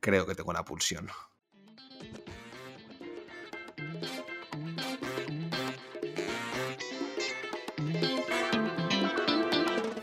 [0.00, 1.08] Creo que tengo la pulsión.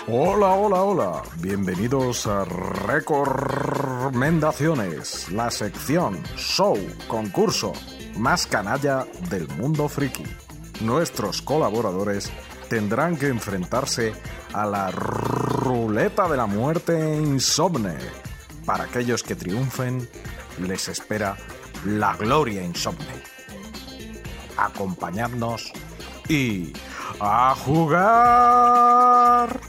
[0.09, 1.21] Hola, hola, hola.
[1.41, 6.77] Bienvenidos a Recomendaciones, la sección, show,
[7.09, 7.73] concurso
[8.17, 10.23] más canalla del mundo friki.
[10.79, 12.31] Nuestros colaboradores
[12.69, 14.13] tendrán que enfrentarse
[14.53, 18.26] a la ruleta de la muerte insomne.
[18.67, 20.09] Para aquellos que triunfen,
[20.59, 21.37] les espera
[21.85, 23.23] la gloria insomne.
[24.57, 25.71] Acompañadnos
[26.27, 26.73] y
[27.21, 29.66] a jugar.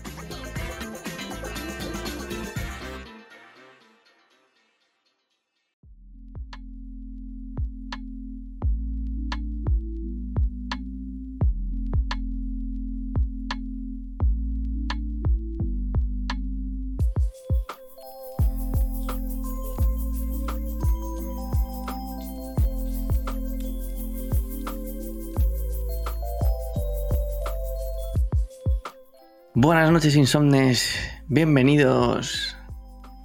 [29.60, 30.96] Buenas noches, insomnes.
[31.26, 32.56] Bienvenidos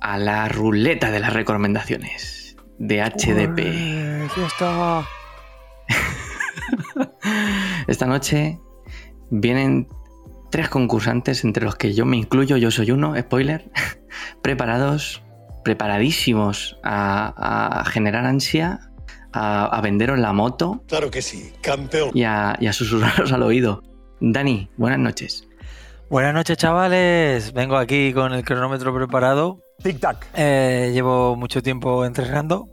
[0.01, 3.59] a la ruleta de las recomendaciones de HDP.
[7.87, 8.59] Esta noche
[9.29, 9.87] vienen
[10.49, 13.69] tres concursantes, entre los que yo me incluyo, yo soy uno, spoiler,
[14.41, 15.21] preparados,
[15.63, 18.89] preparadísimos a, a generar ansia,
[19.33, 22.09] a, a venderos la moto Claro que sí, campeón.
[22.15, 23.83] y a, y a susurraros al oído.
[24.19, 25.47] Dani, buenas noches.
[26.09, 27.53] Buenas noches, chavales.
[27.53, 29.59] Vengo aquí con el cronómetro preparado.
[29.83, 30.27] Tic-tac.
[30.35, 32.67] Eh, llevo mucho tiempo entrenando.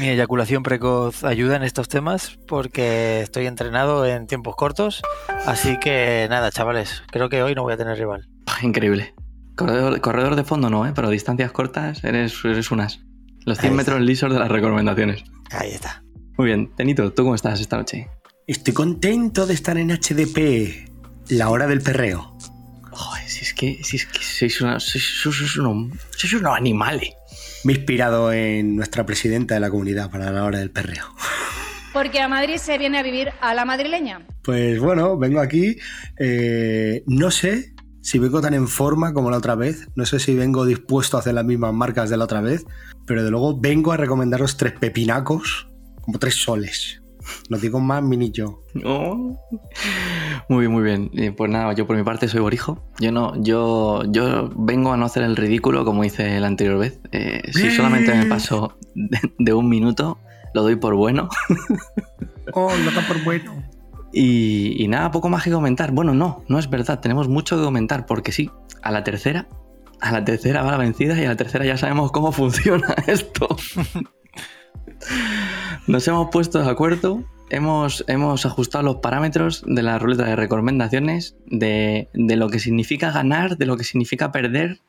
[0.00, 5.02] Mi eyaculación precoz ayuda en estos temas porque estoy entrenado en tiempos cortos.
[5.46, 8.26] Así que nada, chavales, creo que hoy no voy a tener rival.
[8.46, 9.14] Pah, Increíble.
[9.54, 10.92] Corredor, corredor de fondo no, ¿eh?
[10.94, 13.00] pero distancias cortas eres, eres unas.
[13.44, 15.24] Los 100 Ahí metros lisos de las recomendaciones.
[15.50, 16.02] Ahí está.
[16.36, 18.08] Muy bien, Tenito, ¿tú cómo estás esta noche?
[18.46, 20.88] Estoy contento de estar en HDP.
[21.30, 22.36] La hora del perreo.
[22.96, 26.56] Joder, si es que, si es que sois, una- sois- sois- sois unos, sois unos
[26.56, 27.10] animales.
[27.64, 31.04] Me he inspirado en nuestra presidenta de la comunidad para la hora del perreo.
[31.92, 34.26] Porque a Madrid se viene a vivir a la madrileña.
[34.42, 35.76] Pues bueno, vengo aquí.
[36.18, 39.88] eh, no sé si vengo tan en forma como la otra vez.
[39.94, 42.64] No sé si vengo dispuesto a hacer las mismas marcas de la otra vez.
[43.06, 45.68] Pero de luego vengo a recomendaros tres pepinacos,
[46.02, 47.02] como tres soles.
[47.48, 48.62] No digo más, mini yo.
[48.84, 49.36] Oh.
[50.48, 51.34] Muy bien, muy bien.
[51.36, 52.84] Pues nada, yo por mi parte soy Borijo.
[52.98, 57.00] Yo no, yo, yo vengo a no hacer el ridículo como hice la anterior vez.
[57.12, 60.18] Eh, si solamente me paso de, de un minuto,
[60.54, 61.28] lo doy por bueno.
[62.52, 63.62] Oh, está por bueno.
[64.12, 65.92] Y, y nada, poco más que comentar.
[65.92, 67.00] Bueno, no, no es verdad.
[67.00, 68.50] Tenemos mucho que comentar porque sí,
[68.82, 69.48] a la tercera,
[70.00, 73.48] a la tercera va la vencida y a la tercera ya sabemos cómo funciona esto.
[75.86, 81.36] Nos hemos puesto de acuerdo, hemos, hemos ajustado los parámetros de la ruleta de recomendaciones,
[81.46, 84.80] de, de lo que significa ganar, de lo que significa perder,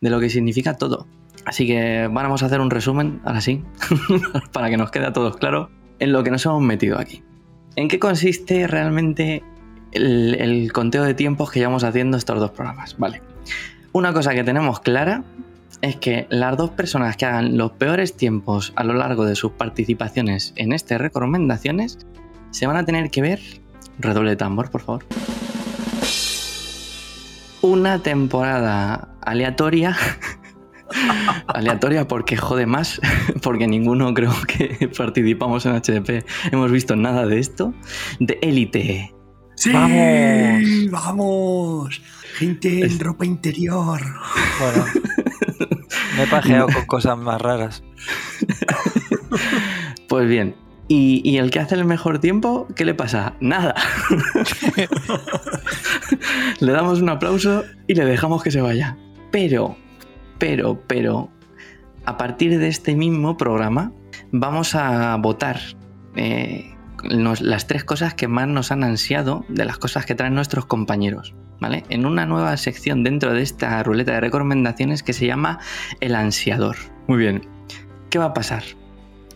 [0.00, 1.06] de lo que significa todo.
[1.44, 3.62] Así que vamos a hacer un resumen, ahora sí,
[4.52, 7.22] para que nos quede a todos claro en lo que nos hemos metido aquí.
[7.76, 9.42] ¿En qué consiste realmente
[9.92, 12.96] el, el conteo de tiempos que llevamos haciendo estos dos programas?
[12.98, 13.22] Vale.
[13.92, 15.24] Una cosa que tenemos clara
[15.82, 19.52] es que las dos personas que hagan los peores tiempos a lo largo de sus
[19.52, 21.98] participaciones en este recomendaciones
[22.50, 23.40] se van a tener que ver.
[23.98, 25.04] Redoble de tambor, por favor.
[27.62, 29.96] Una temporada aleatoria.
[31.46, 33.00] aleatoria porque jode más,
[33.42, 37.74] porque ninguno creo que participamos en HDP hemos visto nada de esto.
[38.18, 39.14] De élite.
[39.56, 39.72] ¡Sí!
[39.72, 40.62] ¡Vamos!
[40.90, 42.02] ¡Vamos!
[42.36, 44.00] Gente en Es- ropa interior.
[44.58, 44.84] Bueno,
[46.20, 47.82] me he pajeado con cosas más raras.
[50.08, 50.56] Pues bien.
[50.88, 53.34] ¿Y, y el que hace el mejor tiempo, qué le pasa?
[53.38, 53.76] Nada.
[56.60, 58.96] le damos un aplauso y le dejamos que se vaya.
[59.30, 59.76] Pero,
[60.38, 61.30] pero, pero,
[62.04, 63.92] a partir de este mismo programa,
[64.32, 65.60] vamos a votar
[66.16, 66.74] eh,
[67.08, 70.66] nos- las tres cosas que más nos han ansiado de las cosas que traen nuestros
[70.66, 71.34] compañeros.
[71.60, 71.84] ¿Vale?
[71.90, 75.58] En una nueva sección dentro de esta ruleta de recomendaciones que se llama
[76.00, 76.76] El ansiador.
[77.06, 77.42] Muy bien.
[78.08, 78.62] ¿Qué va a pasar?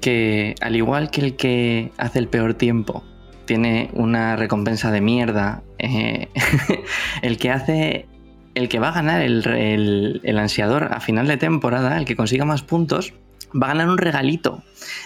[0.00, 3.04] Que al igual que el que hace el peor tiempo
[3.44, 6.28] tiene una recompensa de mierda, eh,
[7.22, 8.06] el que hace.
[8.54, 12.14] El que va a ganar el, el- el ansiador a final de temporada, el que
[12.14, 13.12] consiga más puntos,
[13.54, 14.62] va a ganar un regalito.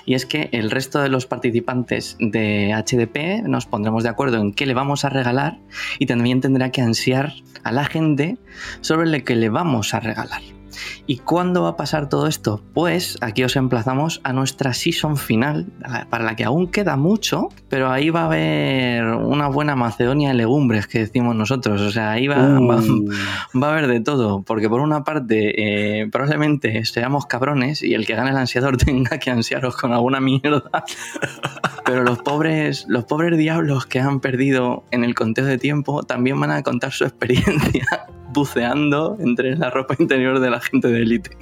[0.06, 4.52] Y es que el resto de los participantes de HDP nos pondremos de acuerdo en
[4.52, 5.58] qué le vamos a regalar
[5.98, 8.38] y también tendrá que ansiar a la gente
[8.80, 10.57] sobre lo que le vamos a regalar.
[11.06, 12.62] ¿Y cuándo va a pasar todo esto?
[12.74, 15.66] Pues aquí os emplazamos a nuestra season final,
[16.10, 20.34] para la que aún queda mucho, pero ahí va a haber una buena macedonia de
[20.34, 21.80] legumbres que decimos nosotros.
[21.80, 23.10] O sea, ahí va, va- Uh,
[23.60, 28.06] va a haber de todo, porque por una parte eh, probablemente seamos cabrones y el
[28.06, 30.84] que gane el ansiador tenga que ansiaros con alguna mierda,
[31.84, 36.38] pero los pobres, los pobres diablos que han perdido en el conteo de tiempo también
[36.40, 37.84] van a contar su experiencia
[38.38, 41.36] buceando entre la ropa interior de la gente de élite.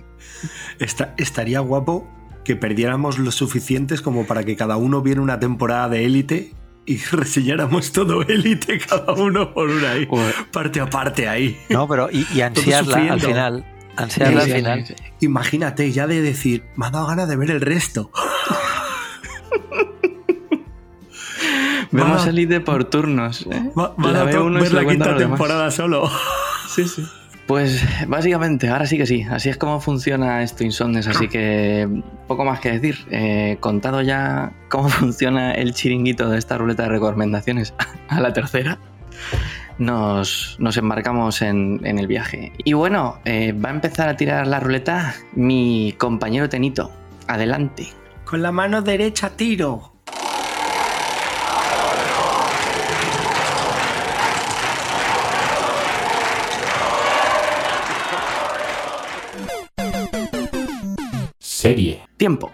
[0.78, 2.08] esta- estaría guapo
[2.44, 6.52] que perdiéramos lo suficientes como para que cada uno viera una temporada de élite
[6.86, 10.08] y reseñáramos todo élite cada uno por una ahí,
[10.52, 11.56] parte a parte ahí.
[11.68, 13.64] No, pero y, y ansiarla al final.
[13.96, 14.86] Ansiarla al Sí, final.
[14.86, 15.02] sí, sí.
[15.20, 18.10] Imagínate ya de decir, me ha dado ganas de ver el resto.
[21.92, 23.46] Vemos Va- élite por turnos.
[23.50, 23.70] ¿eh?
[23.78, 26.10] Va, va La a ver la quinta los temporada solo.
[26.76, 27.06] Sí, sí.
[27.46, 31.88] Pues básicamente, ahora sí que sí, así es como funciona esto Insomnes, así que
[32.26, 32.98] poco más que decir.
[33.10, 37.72] Eh, contado ya cómo funciona el chiringuito de esta ruleta de recomendaciones
[38.08, 38.78] a la tercera,
[39.78, 42.52] nos, nos embarcamos en, en el viaje.
[42.58, 46.92] Y bueno, eh, va a empezar a tirar la ruleta mi compañero Tenito.
[47.26, 47.88] Adelante.
[48.26, 49.95] Con la mano derecha tiro.
[61.66, 62.00] Serie.
[62.16, 62.52] Tiempo.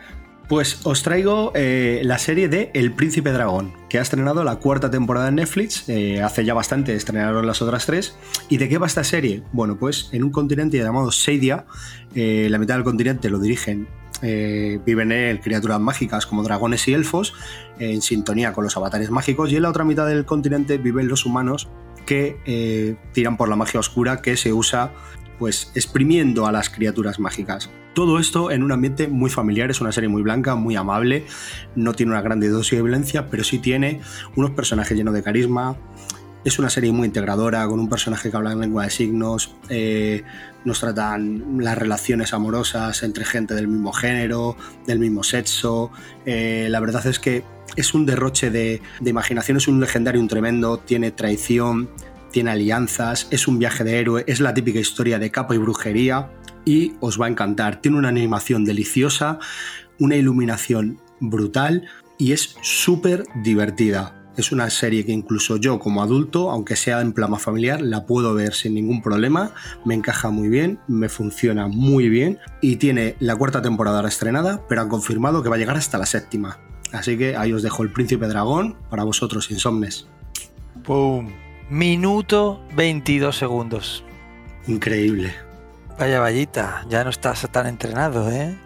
[0.48, 4.90] Pues os traigo eh, la serie de El Príncipe Dragón, que ha estrenado la cuarta
[4.90, 5.88] temporada en Netflix.
[5.88, 8.16] eh, hace ya bastante estrenaron las otras tres.
[8.48, 9.42] ¿Y de qué va esta serie?
[9.52, 11.66] Bueno, pues en un continente llamado Seidia,
[12.14, 13.88] eh, la mitad del continente lo dirigen.
[14.22, 17.34] eh, viven en él criaturas mágicas como dragones y elfos,
[17.78, 21.08] eh, en sintonía con los avatares mágicos, y en la otra mitad del continente viven
[21.08, 21.68] los humanos
[22.06, 24.92] que eh, tiran por la magia oscura que se usa
[25.38, 27.68] pues exprimiendo a las criaturas mágicas.
[27.94, 31.26] Todo esto en un ambiente muy familiar, es una serie muy blanca, muy amable,
[31.76, 34.00] no tiene una grande dosis de violencia, pero sí tiene
[34.34, 35.76] unos personajes llenos de carisma.
[36.42, 40.24] Es una serie muy integradora, con un personaje que habla en lengua de signos, eh,
[40.64, 44.56] nos tratan las relaciones amorosas entre gente del mismo género,
[44.86, 45.92] del mismo sexo.
[46.24, 47.44] eh, la verdad es que
[47.76, 51.90] es un derroche de, de imaginación, es un legendario, un tremendo, tiene traición,
[52.32, 56.30] tiene alianzas, es un viaje de héroe, es la típica historia de capa y brujería
[56.64, 57.80] y os va a encantar.
[57.80, 59.38] Tiene una animación deliciosa,
[59.98, 61.86] una iluminación brutal
[62.18, 64.18] y es súper divertida.
[64.36, 68.06] Es una serie que incluso yo como adulto, aunque sea en plan más familiar, la
[68.06, 69.52] puedo ver sin ningún problema.
[69.84, 74.62] Me encaja muy bien, me funciona muy bien y tiene la cuarta temporada ahora estrenada,
[74.68, 76.58] pero han confirmado que va a llegar hasta la séptima.
[76.92, 80.06] Así que ahí os dejo el Príncipe Dragón para vosotros, insomnes.
[80.82, 81.30] ¡Pum!
[81.68, 84.04] Minuto 22 segundos.
[84.66, 85.51] Increíble.
[85.98, 88.56] Vaya vallita, ya no estás tan entrenado, ¿eh?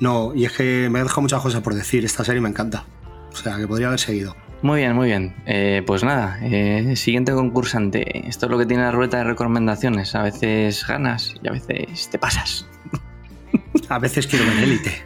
[0.00, 2.04] No, y es que me ha dejado muchas cosas por decir.
[2.04, 2.84] Esta serie me encanta.
[3.32, 4.36] O sea, que podría haber seguido.
[4.62, 5.34] Muy bien, muy bien.
[5.46, 8.26] Eh, pues nada, eh, siguiente concursante.
[8.28, 10.14] Esto es lo que tiene la ruleta de recomendaciones.
[10.14, 12.66] A veces ganas y a veces te pasas.
[13.88, 15.04] A veces quiero ver élite.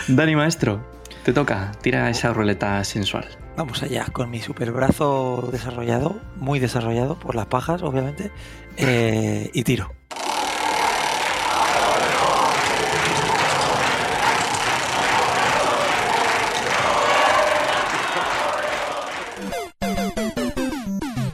[0.07, 0.83] Dani Maestro,
[1.23, 1.71] te toca.
[1.81, 3.27] Tira esa ruleta sensual.
[3.57, 8.31] Vamos allá, con mi super brazo desarrollado, muy desarrollado por las pajas, obviamente,
[8.77, 9.91] eh, y tiro.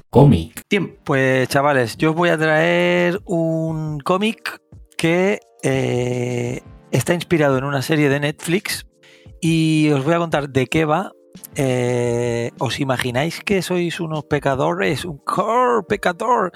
[0.10, 0.62] Cómic.
[0.68, 1.00] Tiempo.
[1.06, 4.60] Pues chavales, yo os voy a traer un cómic
[4.98, 8.86] que eh, está inspirado en una serie de Netflix
[9.42, 11.12] y os voy a contar de qué va.
[11.56, 15.06] Eh, ¿Os imagináis que sois unos pecadores?
[15.06, 16.52] Un core pecador.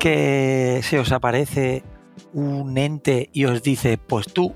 [0.00, 1.84] Que se os aparece
[2.32, 4.54] un ente y os dice, pues tú,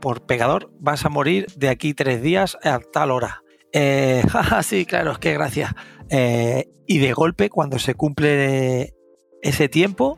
[0.00, 3.42] por pecador, vas a morir de aquí tres días a tal hora.
[3.72, 5.74] Eh, jaja, sí, claro, es que gracias.
[6.10, 8.94] Eh, y de golpe, cuando se cumple
[9.42, 10.16] ese tiempo,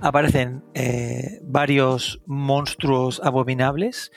[0.00, 4.12] aparecen eh, varios monstruos abominables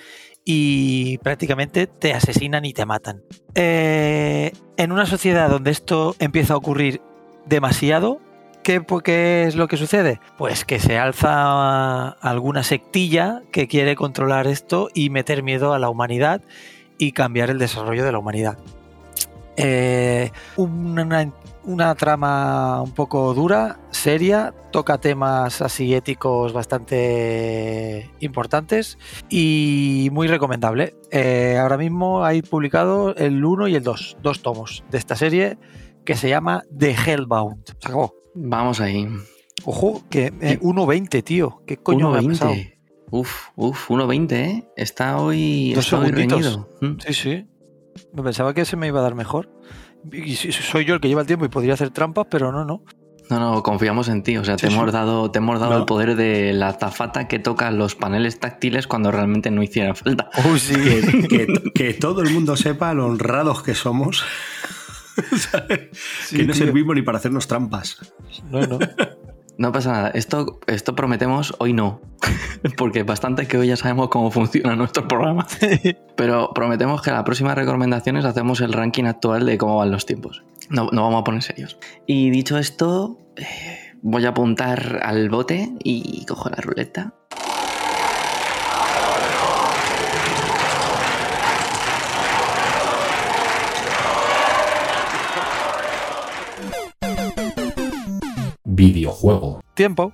[0.50, 3.22] y prácticamente te asesinan y te matan.
[3.54, 7.01] Eh, en una sociedad donde esto empieza a ocurrir
[7.46, 8.22] demasiado,
[8.63, 10.22] ¿qué, ¿qué es lo que sucede?
[10.38, 15.89] Pues que se alza alguna sectilla que quiere controlar esto y meter miedo a la
[15.89, 16.42] humanidad
[16.98, 18.58] y cambiar el desarrollo de la humanidad.
[19.58, 21.34] Eh, una,
[21.64, 28.98] una trama un poco dura, seria, toca temas así éticos bastante importantes
[29.30, 30.96] y muy recomendable.
[31.12, 35.58] Eh, ahora mismo hay publicado el 1 y el 2, dos tomos de esta serie
[36.06, 37.66] que se llama The Hellbound.
[37.66, 38.14] Se acabó.
[38.36, 39.08] Vamos ahí.
[39.66, 41.62] Ojo, que eh, 1.20, tío.
[41.66, 42.54] ¿Qué coño me ha pasado?
[42.54, 42.78] 1.20.
[43.10, 44.68] Uf, uf, 1.20, ¿eh?
[44.76, 46.70] Está hoy, Dos está hoy reñido.
[47.00, 47.46] Sí, sí.
[48.13, 49.50] Me pensaba que se me iba a dar mejor.
[50.12, 52.84] Y soy yo el que lleva el tiempo y podría hacer trampas, pero no, no.
[53.30, 54.38] No, no, confiamos en ti.
[54.38, 54.80] O sea, te Sí, sí.
[54.80, 55.80] hemos dado, te hemos dado No.
[55.80, 60.30] el poder de la azafata que toca los paneles táctiles cuando realmente no hiciera falta.
[60.50, 60.75] Uy, sí.
[60.75, 64.24] Que, que- que todo el mundo sepa lo honrados que somos.
[66.30, 66.66] que no tío.
[66.66, 67.98] servimos ni para hacernos trampas.
[68.50, 68.80] No, no.
[69.58, 70.10] No pasa nada.
[70.10, 72.00] Esto, esto prometemos, hoy no.
[72.78, 75.48] Porque bastante que hoy ya sabemos cómo funciona nuestro programa.
[76.16, 80.44] Pero prometemos que la próxima recomendaciones hacemos el ranking actual de cómo van los tiempos.
[80.70, 81.78] No, no vamos a poner serios.
[82.06, 87.14] Y dicho esto, eh, voy a apuntar al bote y cojo la ruleta.
[98.77, 99.63] Videojuego.
[99.74, 100.13] Tiempo.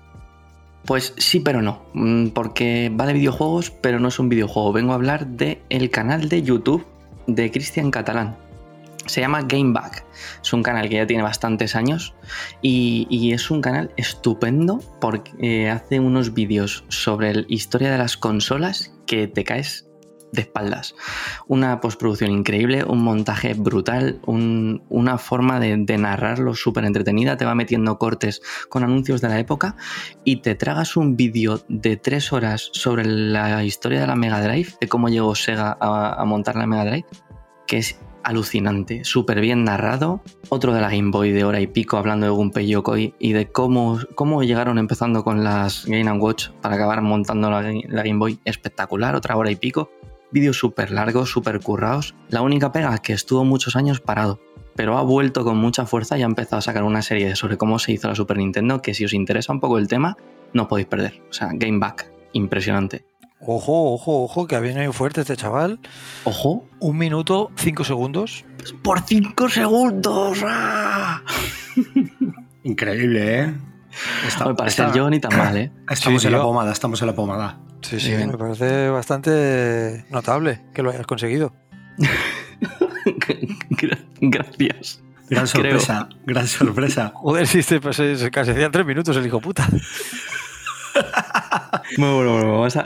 [0.86, 1.84] Pues sí, pero no.
[1.94, 4.72] Mm, Porque va de videojuegos, pero no es un videojuego.
[4.72, 6.86] Vengo a hablar del el canal de YouTube
[7.28, 8.38] de Cristian Catalán.
[9.06, 10.06] Se llama Gameback.
[10.42, 12.16] Es un canal que ya tiene bastantes años
[12.62, 17.98] y, y es un canal estupendo porque eh, hace unos vídeos sobre la historia de
[17.98, 19.90] las consolas que te caes
[20.34, 20.96] de espaldas.
[21.48, 27.38] Una postproducción increíble, un montaje brutal, un- una forma de, narrarlo súper entretenida.
[27.38, 29.78] Te va metiendo cortes con anuncios de la época
[30.26, 34.74] y te tragas un vídeo de tres horas sobre la historia de la Mega Drive,
[34.82, 37.06] de cómo llegó Sega a, a montar la Mega Drive,
[37.68, 40.22] que es alucinante, súper bien narrado.
[40.50, 43.52] Otro de la Game Boy de hora y pico hablando de Gunpei Yokoi y de
[43.52, 48.40] cómo, cómo llegaron empezando con las Game Watch para acabar montando la, la Game Boy
[48.46, 49.92] espectacular, otra hora y pico.
[50.34, 52.16] Vídeos súper largos, súper currados.
[52.30, 54.40] La única pega que estuvo muchos años parado
[54.76, 57.78] pero ha vuelto con mucha fuerza y ha empezado a sacar una serie sobre cómo
[57.78, 60.18] se hizo la Super Nintendo que si os interesa un poco el tema,
[60.52, 61.22] no podéis perder.
[61.30, 63.06] O sea, Game Back, impresionante.
[63.40, 65.80] Ojo, ojo, ojo, que ha venido fuerte este chaval.
[66.24, 68.46] Ojo, Un minuto, cinco segundos.
[68.82, 70.40] por 5 segundos.
[70.44, 71.22] ¡ah!
[72.64, 73.54] Increíble, ¿eh?
[74.28, 75.72] Está- Hombre, para está- ser yo ni tan mal, ¿eh?
[75.90, 77.60] Estamos Sí, en la pomada, estamos en la pomada.
[77.84, 81.54] Sí, sí, me parece bastante notable que lo hayas conseguido.
[83.70, 85.02] Gra- Gracias.
[85.30, 85.80] Gran Creo.
[85.80, 87.12] sorpresa, gran sorpresa.
[87.16, 87.98] Joder, si se, pues,
[88.32, 89.68] casi hacía tres minutos el hijo puta.
[91.98, 92.84] Bueno, bueno, bueno, vamos a,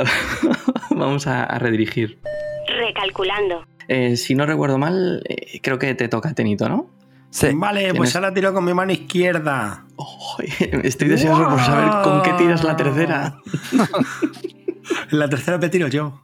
[0.91, 2.19] vamos a, a redirigir.
[2.67, 3.65] Recalculando.
[3.87, 6.89] Eh, si no recuerdo mal, eh, creo que te toca Tenito, ¿no?
[7.29, 7.47] Sí.
[7.53, 9.85] Vale, pues ahora tiro con mi mano izquierda.
[9.97, 10.37] Oh,
[10.83, 13.37] estoy deseoso por saber con qué tiras la tercera.
[15.11, 16.21] La tercera me tiro yo.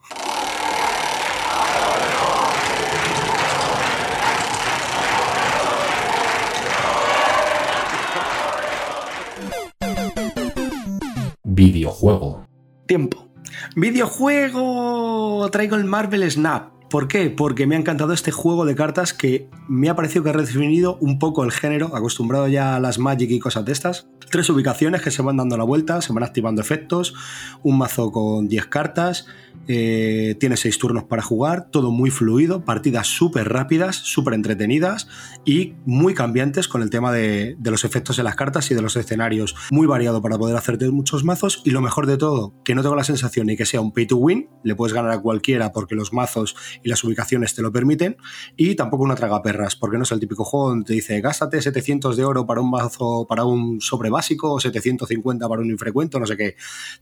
[11.44, 12.48] Videojuego.
[12.88, 13.30] Tiempo.
[13.76, 15.50] Videojuego.
[15.52, 16.73] Traigo el Marvel Snap.
[16.94, 17.32] ¿Por qué?
[17.32, 21.00] Porque me ha encantado este juego de cartas que me ha parecido que ha redefinido
[21.02, 24.08] un poco el género, acostumbrado ya a las Magic y cosas de estas.
[24.30, 27.16] Tres ubicaciones que se van dando la vuelta, se van activando efectos,
[27.64, 29.26] un mazo con 10 cartas,
[29.68, 35.08] eh, tiene 6 turnos para jugar, todo muy fluido, partidas súper rápidas, súper entretenidas
[35.46, 38.96] y muy cambiantes con el tema de, los efectos de las cartas y de los
[38.98, 39.56] escenarios.
[39.72, 42.96] Muy variado para poder hacerte muchos mazos y lo mejor de todo, que no tengo
[42.96, 45.96] la sensación ni que sea un pay to win, le puedes ganar a cualquiera porque
[45.96, 48.18] los mazos y las ubicaciones te lo permiten
[48.58, 51.62] y tampoco una traga perras, porque no es el típico juego donde te dice gástate
[51.62, 56.20] 700 de oro para un mazo, para un sobre básico o 750 para un infrecuente,
[56.20, 56.56] no sé qué.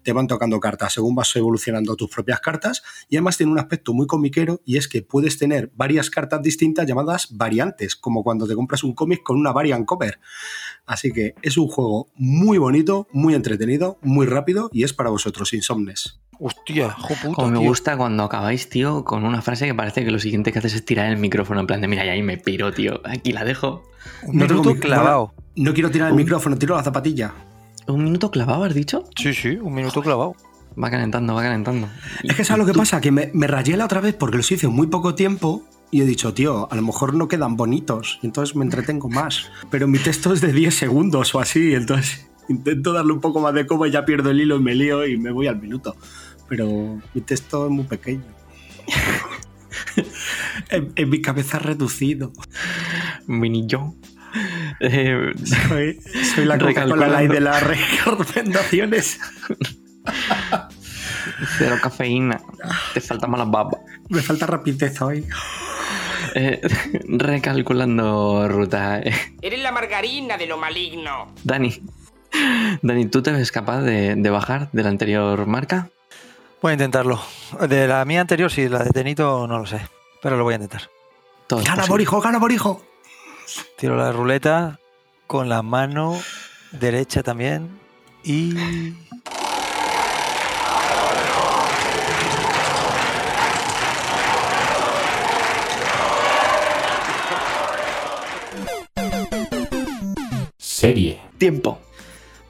[0.04, 3.94] Te van tocando cartas según vas evolucionando tus propias cartas y además tiene un aspecto
[3.94, 8.56] muy comiquero y es que puedes tener varias cartas distintas llamadas variantes, como cuando te
[8.56, 10.20] compras un cómic con una variant cover.
[10.86, 15.54] Así que es un juego muy bonito, muy entretenido, muy rápido y es para vosotros,
[15.54, 16.20] insomnes.
[16.44, 17.36] Hostia, puta.
[17.36, 17.68] Como me tío.
[17.68, 20.86] gusta cuando acabáis, tío, con una frase que parece que lo siguiente que haces es
[20.86, 23.02] tirar el micrófono en plan de mira, y ahí me piro, tío.
[23.06, 23.84] Aquí la dejo.
[24.24, 25.34] Un No minuto clavado.
[25.56, 27.34] No quiero tirar el Un- micrófono, tiro la zapatilla.
[27.88, 29.04] ¿Un minuto clavado, has dicho?
[29.18, 30.36] Sí, sí, un minuto clavado.
[30.82, 31.90] Va calentando, va calentando.
[32.24, 33.02] Es que ¿sabes lo que pasa?
[33.02, 36.02] Que me, me rayé la otra vez porque los hice en muy poco tiempo y
[36.02, 39.50] he dicho, tío, a lo mejor no quedan bonitos, y entonces me entretengo más.
[39.70, 43.54] Pero mi texto es de 10 segundos o así, entonces intento darle un poco más
[43.54, 45.98] de coma y ya pierdo el hilo y me lío y me voy al minuto.
[46.48, 48.24] Pero mi texto es muy pequeño.
[50.70, 52.32] en, en mi cabeza reducido.
[53.28, 53.96] Mini yo.
[54.80, 56.00] Eh, Soy,
[56.36, 59.20] soy la Coca-Cola de las recomendaciones.
[61.58, 62.42] cero cafeína.
[62.94, 63.78] Te falta mala baba.
[64.10, 65.26] Me falta rapidez hoy.
[66.36, 66.62] Eh,
[67.10, 69.00] recalculando ruta.
[69.00, 71.34] eh, Eres la margarina de lo maligno.
[71.44, 71.82] Dani.
[72.82, 75.90] Dani, ¿tú te ves capaz de, de bajar de la anterior marca?
[76.62, 77.20] Voy a intentarlo.
[77.68, 79.82] De la mía anterior, sí, la de Tenito no lo sé.
[80.22, 80.84] Pero lo voy a intentar.
[81.48, 81.86] Todo Gana.
[81.88, 82.84] Borijo, gana Borijo.
[83.78, 84.80] Tiro la ruleta
[85.26, 86.22] con la mano
[86.72, 87.80] derecha también.
[88.24, 88.94] Y.
[100.58, 101.20] Serie.
[101.40, 101.80] Tiempo.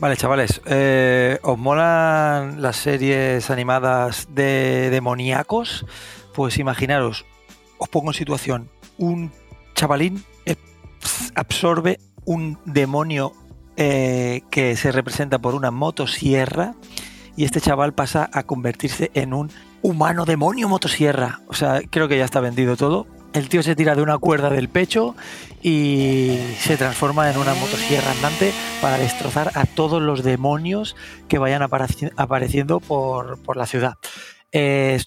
[0.02, 0.62] Vale, chavales.
[0.66, 5.86] eh, ¿Os molan las series animadas de demoníacos?
[6.34, 7.24] Pues imaginaros,
[7.78, 8.72] os pongo en situación.
[8.98, 9.32] Un
[9.76, 10.24] chavalín
[11.36, 13.34] absorbe un demonio
[13.78, 16.74] eh, que se representa por una motosierra
[17.36, 19.52] y este chaval pasa a convertirse en un
[19.84, 21.42] humano demonio motosierra.
[21.48, 23.06] O sea, creo que ya está vendido todo.
[23.34, 25.16] El tío se tira de una cuerda del pecho
[25.62, 30.96] y se transforma en una motosierra andante para destrozar a todos los demonios
[31.30, 33.94] que vayan apareci- apareciendo por, la ciudad.
[34.52, 35.00] Eh,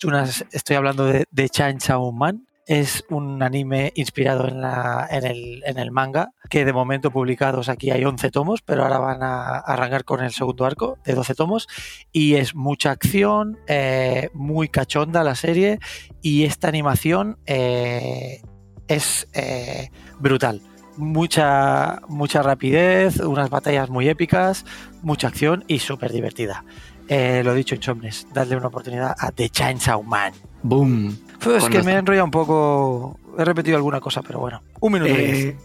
[0.53, 2.47] estoy hablando de, de Chainsaw Man.
[2.67, 8.63] Es un anime inspirado en, el, manga, que de momento publicados aquí hay 11 tomos,
[8.63, 11.69] pero ahora van a arrancar con el segundo arco de 12 tomos.
[12.11, 15.79] Y es mucha acción, eh, muy cachonda la serie,
[16.23, 18.41] y esta animación eh,
[18.89, 20.63] es eh, brutal.
[20.97, 24.65] Mucha, mucha rapidez, unas batallas muy épicas,
[25.03, 26.65] mucha acción y súper divertida.
[27.09, 30.33] Lo dicho, Insomnes, dadle una oportunidad a The Chainsaw Man.
[30.63, 31.19] Boom.
[31.45, 33.19] Pues que me he enrollado un poco.
[33.39, 34.63] He repetido alguna cosa, pero bueno.
[34.81, 35.45] Un minuto diez.
[35.47, 35.57] Eh,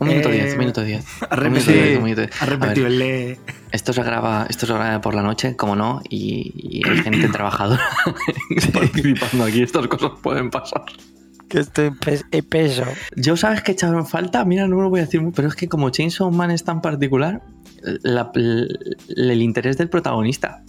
[0.00, 1.04] Un minuto Eh, diez, un minuto diez.
[1.30, 2.42] ha Un minuto repetido, diez, un minuto diez.
[2.42, 3.38] ha repetido el le.
[3.72, 7.28] Esto se graba, esto se graba por la noche, como no, y, y hay gente
[7.32, 7.82] trabajadora
[8.72, 9.62] participando aquí.
[9.62, 10.82] Estas cosas pueden pasar.
[11.48, 12.84] Que estoy en pes- en peso.
[13.16, 15.54] Yo sabes que echaron en falta, mira, no lo voy a decir, muy- pero es
[15.54, 17.42] que como Chainsaw Man es tan particular,
[18.02, 20.62] la- el interés del protagonista.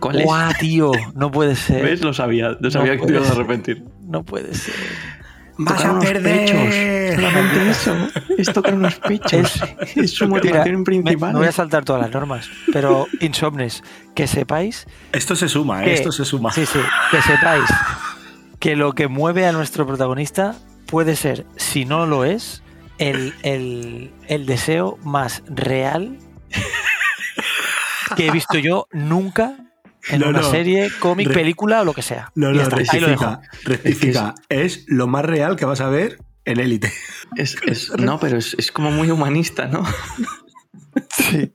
[0.00, 0.24] ¿Cuál es?
[0.24, 0.92] ¡Guau, tío!
[1.14, 1.82] No puede ser.
[1.84, 2.02] ¿Ves?
[2.02, 3.84] Lo sabía, lo sabía que te ibas a arrepentir.
[4.02, 4.74] No puede ser.
[5.58, 6.38] ¡Vas Tocar a unos perder!
[6.46, 7.14] pechos.
[7.16, 8.08] Solamente eso.
[8.38, 9.60] Es tocar unos pechos.
[9.94, 11.28] Es, su motivación Mira, principal.
[11.28, 12.48] Me, me voy a saltar todas las normas.
[12.72, 13.82] Pero, Insomnes,
[14.14, 14.86] que sepáis.
[15.12, 15.84] Esto se suma, ¿eh?
[15.86, 16.50] que- Esto se suma.
[16.52, 16.78] Sí, sí.
[17.10, 17.64] Que sepáis
[18.58, 20.54] que lo que mueve a nuestro protagonista
[20.86, 22.62] puede ser, si no lo es,
[22.98, 26.16] el, el- el deseo más real
[28.16, 29.56] que he visto yo nunca
[30.08, 30.50] en No, una no.
[30.50, 32.32] serie, cómic, Re- película o lo que sea.
[32.34, 33.40] No, no, rectifica.
[33.64, 34.34] Rectifica.
[34.48, 36.92] Es lo más real que vas a ver en Élite.
[37.36, 39.84] Es- es- no, pero es, es como muy humanista, ¿no?
[41.10, 41.52] Sí.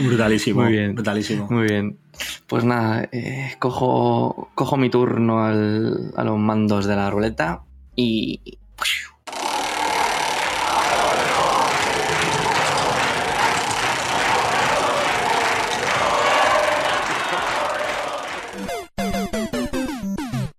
[0.00, 0.62] Brutalísimo.
[0.62, 0.94] Muy bien.
[0.94, 1.46] Brutalísimo.
[1.50, 1.98] Muy bien.
[2.46, 7.62] Pues nada, eh, cojo, cojo mi turno al- a los mandos de la ruleta
[7.94, 8.40] y.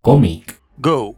[0.08, 0.62] Cómic.
[0.78, 1.18] Go.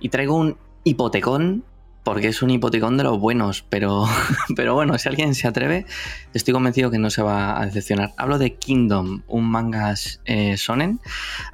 [0.00, 1.62] Y traigo un hipotecón,
[2.02, 4.04] porque es un hipotecón de los buenos, pero,
[4.56, 5.86] pero bueno, si alguien se atreve,
[6.34, 8.12] estoy convencido que no se va a decepcionar.
[8.16, 9.94] Hablo de Kingdom, un manga
[10.24, 10.98] eh, shonen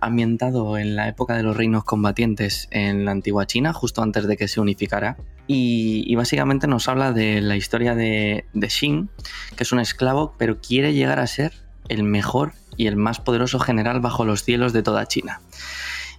[0.01, 4.39] ambientado en la época de los reinos combatientes en la antigua China, justo antes de
[4.39, 5.19] que se unificara.
[5.47, 9.11] Y, y básicamente nos habla de la historia de, de Shin,
[9.57, 11.53] que es un esclavo, pero quiere llegar a ser
[11.91, 15.43] el mejor y el más poderoso general bajo los cielos de toda China.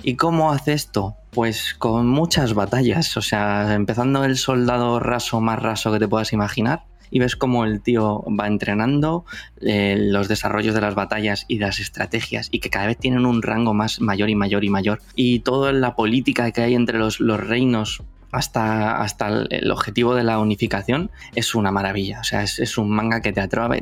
[0.03, 1.15] ¿Y cómo hace esto?
[1.31, 6.33] Pues con muchas batallas, o sea, empezando el soldado raso más raso que te puedas
[6.33, 9.25] imaginar, y ves cómo el tío va entrenando
[9.61, 13.41] eh, los desarrollos de las batallas y las estrategias, y que cada vez tienen un
[13.41, 17.19] rango más mayor y mayor y mayor, y toda la política que hay entre los
[17.19, 22.19] reinos hasta, hasta el, objetivo de la unificación es una maravilla.
[22.19, 23.75] O sea, es, un manga que te atrapa,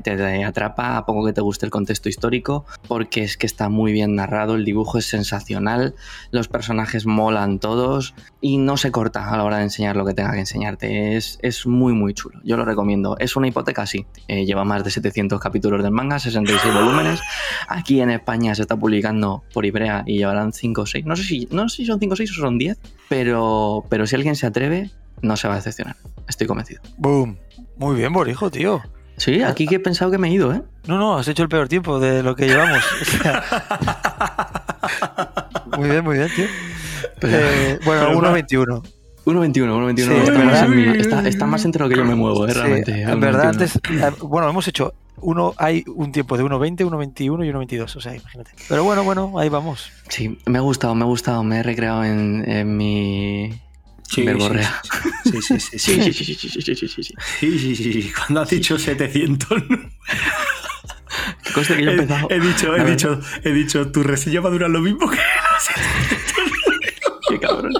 [0.45, 4.15] atrapa a poco que te guste el contexto histórico, porque es que está muy bien
[4.15, 5.95] narrado, el dibujo es sensacional,
[6.31, 10.13] los personajes molan todos y no se corta a la hora de enseñar lo que
[10.13, 11.15] tenga que enseñarte.
[11.15, 12.39] Es, es muy, muy chulo.
[12.43, 13.17] Yo lo recomiendo.
[13.19, 14.05] Es una hipoteca, sí.
[14.27, 17.19] Eh, lleva más de 700 capítulos del manga, 66 volúmenes.
[17.67, 21.05] Aquí en España se está publicando por Ibrea y llevarán 5 o 6.
[21.05, 22.77] No sé si, no sé si son 5 o 6 o son 10,
[23.09, 25.95] pero, pero si alguien se atreve, no se va a decepcionar.
[26.27, 26.81] Estoy convencido.
[26.97, 27.37] Boom.
[27.77, 28.81] Muy bien, Borijo, tío.
[29.17, 30.61] Sí, aquí que he pensado que me he ido, ¿eh?
[30.87, 32.83] No, no, has hecho el peor tiempo de lo que llevamos.
[35.77, 36.45] Muy bien, muy bien, tío.
[37.21, 38.81] Eh, bueno, pero 1.21.
[39.25, 39.95] 1.21, 1.21.
[39.95, 42.51] Sí, está, está, más entre lo que yo me muevo, ¿eh?
[42.51, 43.01] Sí, Realmente.
[43.01, 43.49] en verdad, 1.21.
[43.49, 47.99] antes, eh, bueno, hemos hecho uno, hay un tiempo de 1.20, 1.21 y 1.22, o
[47.99, 48.51] sea, imagínate.
[48.69, 49.89] Pero bueno, bueno, ahí vamos.
[50.09, 51.43] Sí, me ha gustado, me ha gustado.
[51.43, 53.59] Me he recreado en, en mi.
[54.09, 54.81] Sí, verborrea.
[55.23, 55.79] Sí, sí, sí.
[55.79, 56.13] sí, Sí, sí.
[56.13, 57.13] sí, sí, sí, sí, sí, sí, sí, sí.
[57.39, 58.11] Sí, sí, sí.
[58.15, 59.63] Cuando has dicho 700,
[61.43, 62.27] Que conste que yo he he, empezado.
[62.29, 65.17] he dicho, he dicho, he dicho, tu reseña va a durar lo mismo que
[67.29, 67.73] Qué cabrón.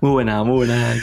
[0.00, 0.94] Muy buena, muy buena,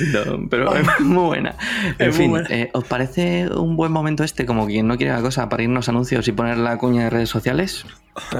[0.50, 1.56] pero muy buena.
[2.00, 2.48] En Es fin, buena.
[2.50, 5.88] eh, ¿os parece un buen momento este, como quien no quiere la cosa, para irnos
[5.88, 7.86] a anuncios y poner la cuña de redes sociales?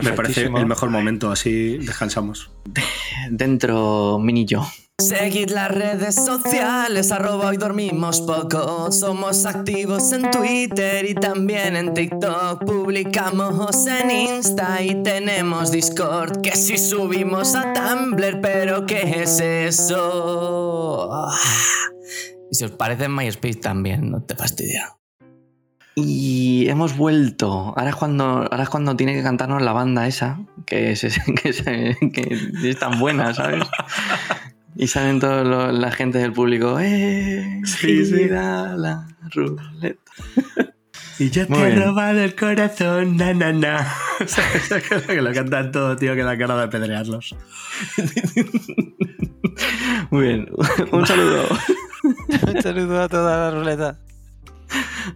[0.04, 2.52] Me parece el mejor momento, así descansamos.
[3.32, 4.68] Dentro, mini yo.
[5.00, 8.92] Seguid las redes sociales, arroba hoy dormimos poco.
[8.92, 12.66] Somos activos en Twitter y también en TikTok.
[12.66, 16.42] Publicamos en Insta y tenemos Discord.
[16.42, 21.30] Que si subimos a Tumblr, pero ¿qué es eso?
[22.52, 24.98] Y si os parece en MySpace también, no te fastidia.
[25.96, 27.74] Y hemos vuelto.
[27.78, 31.02] Ahora es cuando, ahora es cuando tiene que cantarnos la banda esa, que es,
[31.42, 33.64] que es, que es tan buena, ¿sabes?
[34.76, 36.80] Y salen toda la gente del público.
[36.80, 37.62] ¡Eh!
[37.66, 38.16] Sí, sí.
[38.16, 40.00] gira la ruleta.
[41.20, 41.84] Y ya te Muy he bien.
[41.84, 43.86] robado el corazón, na, na, na.
[44.26, 44.70] ¿Sabes?
[45.06, 47.36] que lo cantan todo, tío, que da cara de apedrearlos.
[50.12, 50.48] Muy bien.
[50.94, 51.44] Un saludo.
[52.04, 54.00] Un saludo a toda la ruleta.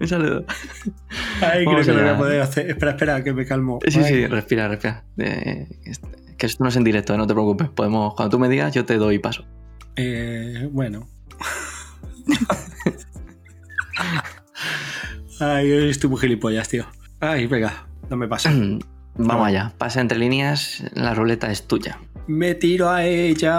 [0.01, 0.45] Un saludo.
[1.41, 2.69] Ay, creo que lo voy a poder hacer.
[2.69, 3.79] Espera, espera, que me calmo.
[3.87, 4.03] Sí, Ay.
[4.05, 5.05] sí, respira, respira.
[5.17, 5.67] Eh,
[6.37, 7.69] que esto no es en directo, no te preocupes.
[7.69, 9.45] Podemos, cuando tú me digas, yo te doy paso.
[9.95, 11.07] Eh, bueno.
[15.39, 16.85] Ay, hoy estoy muy gilipollas, tío.
[17.19, 18.51] Ay, venga, no me pasa.
[19.15, 19.73] Vamos allá.
[19.77, 21.99] Pasa entre líneas, la ruleta es tuya.
[22.27, 23.51] Me tiro a ella.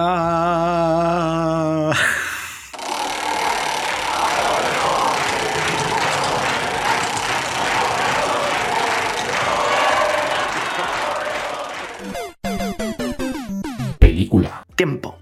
[14.76, 15.18] Tiempo.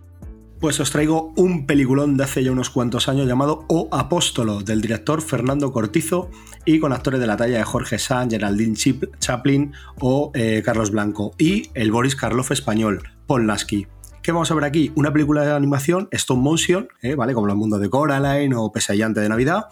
[0.61, 4.81] Pues os traigo un peliculón de hace ya unos cuantos años llamado O Apóstolo, del
[4.81, 6.31] director Fernando Cortizo
[6.65, 8.77] y con actores de la talla de Jorge Sanz, Geraldine
[9.19, 13.89] Chaplin o eh, Carlos Blanco y el Boris Karloff español, Paul Lasky.
[14.23, 14.93] ¿Qué vamos a ver aquí?
[14.95, 17.35] Una película de animación stop motion, eh, ¿vale?
[17.35, 19.67] Como los mundos de Coraline o Pesayante de Navidad,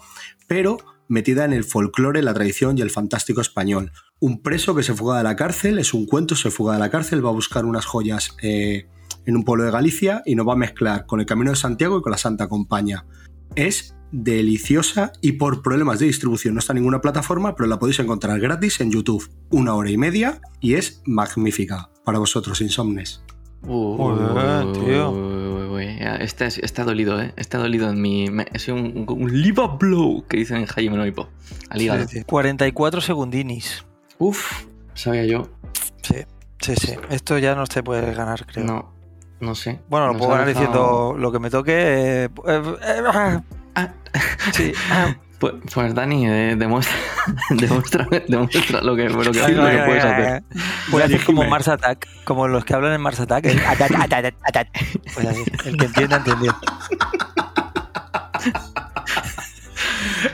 [0.45, 3.93] pero metida en el folclore, la tradición y el fantástico español.
[4.19, 6.89] Un preso que se fuga de la cárcel, es un cuento, se fuga de la
[6.91, 8.87] cárcel, va a buscar unas joyas eh,
[9.25, 11.97] en un pueblo de Galicia y nos va a mezclar con el Camino de Santiago
[11.99, 13.05] y con la Santa Compañía.
[13.55, 17.99] Es deliciosa y por problemas de distribución no está en ninguna plataforma, pero la podéis
[17.99, 19.29] encontrar gratis en YouTube.
[19.49, 23.23] Una hora y media y es magnífica para vosotros, insomnes.
[23.63, 25.41] Muy bien, tío.
[26.19, 27.33] Este, es- este ha dolido, ¿eh?
[27.37, 28.25] Ha dolido en mi...
[28.53, 31.29] Es un, un liver blow que dicen en Jaime Noipo.
[31.69, 32.07] Al hígado.
[32.07, 32.25] Sí, tío.
[32.25, 33.85] 44 segundinis.
[34.17, 35.49] Uf, sabía yo.
[36.03, 36.15] Sí,
[36.59, 36.93] sí, sí.
[37.09, 38.65] Esto ya no se puede ganar, creo.
[38.65, 38.93] No,
[39.41, 39.79] no sé.
[39.89, 41.73] Bueno, lo puedo ganar dejado- diciendo lo que me toque.
[41.73, 43.01] eh, eh, eh,
[43.75, 43.89] ah.
[44.53, 44.71] Sí.
[44.91, 45.15] ah.
[45.39, 46.95] Pues, pues Dani, eh, demuestra,
[47.49, 50.43] demuestra, demuestra lo que, lo que, lo que puedes hacer.
[50.89, 51.43] Voy a hacer como.
[51.45, 53.45] Mars Attack, como los que hablan en Mars Attack.
[53.45, 54.67] el atat, atat, atat.
[55.15, 56.55] Pues así, el que entienda, entendió.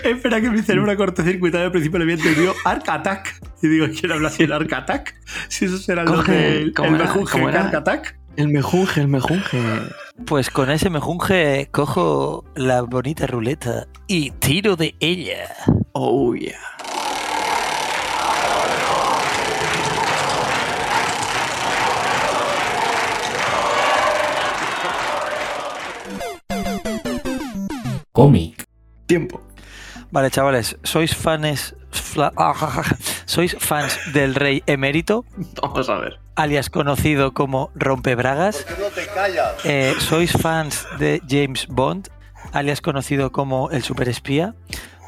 [0.04, 3.40] Espera que mi cerebro ha cortocircuitado al principio le había entendido Arc Attack.
[3.62, 5.16] Y digo, ¿quién habla así en Arc Attack?
[5.48, 7.64] Si eso será lo del ¿cómo el ¿Cómo era?
[7.66, 8.18] Arc Attack.
[8.38, 9.60] El mejunje, el mejunje.
[10.26, 15.50] Pues con ese mejunje cojo la bonita ruleta y tiro de ella.
[15.94, 16.56] Oh, yeah.
[28.12, 28.66] Cómic.
[29.06, 29.42] Tiempo.
[30.12, 32.34] Vale, chavales, ¿sois fans, fla-
[33.26, 35.26] ¿sois fans del rey emérito,
[35.62, 36.27] Vamos a ver.
[36.38, 38.66] Alias conocido como Rompebragas?
[39.66, 42.10] Eh, ¿Sois fans de James Bond?
[42.54, 44.56] alias conocido como el superespía.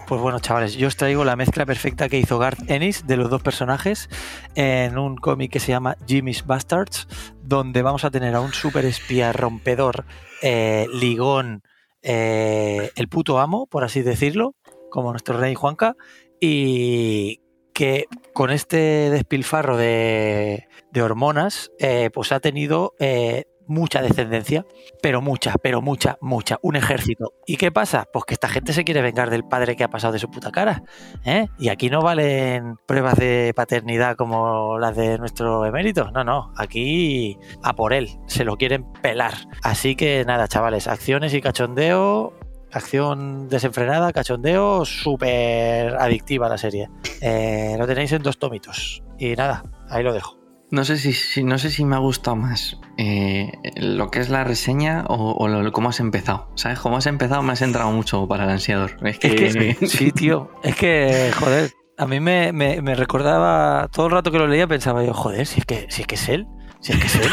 [0.08, 3.30] Pues bueno, chavales, yo os traigo la mezcla perfecta que hizo Garth Ennis de los
[3.30, 4.10] dos personajes
[4.56, 7.08] en un cómic que se llama Jimmy's Bastards,
[7.44, 10.06] donde vamos a tener a un superespía rompedor,
[10.42, 11.62] eh, ligón,
[12.02, 14.56] eh, el puto amo, por así decirlo,
[14.90, 15.96] como nuestro rey Juanca,
[16.42, 17.42] y
[17.74, 20.68] que con este despilfarro de,
[21.02, 24.66] hormonas, eh, pues ha tenido eh, mucha descendencia,
[25.02, 27.34] pero mucha, pero mucha, mucha, un ejército.
[27.46, 28.06] ¿Y qué pasa?
[28.12, 30.52] Pues que esta gente se quiere vengar del padre que ha pasado de su puta
[30.52, 30.84] cara.
[31.24, 31.48] ¿eh?
[31.60, 36.10] Y aquí no valen pruebas de paternidad como las de nuestro emérito.
[36.12, 39.34] No, no, aquí a por él, se lo quieren pelar.
[39.62, 42.34] Así que nada, chavales, acciones y cachondeo.
[42.72, 46.90] Acción desenfrenada, cachondeo, súper adictiva la serie.
[47.22, 49.04] Eh, lo tenéis en dos tomitos.
[49.18, 50.38] Y nada, ahí lo dejo.
[50.72, 54.30] No sé si, si- no sé si me ha gustado más eh, lo que es
[54.30, 56.52] la reseña o, o lo- cómo has empezado.
[56.56, 56.78] ¿Sabes?
[56.80, 58.92] Cómo has empezado me has entrado mucho para el ansiador.
[59.04, 60.52] Es que, Es que, sí, tío.
[60.64, 64.68] Es que, joder, a mí me, me- me recordaba, todo el rato que lo leía
[64.68, 66.46] pensaba yo, joder, si es que, si es, que es él,
[66.82, 67.30] si es que es él.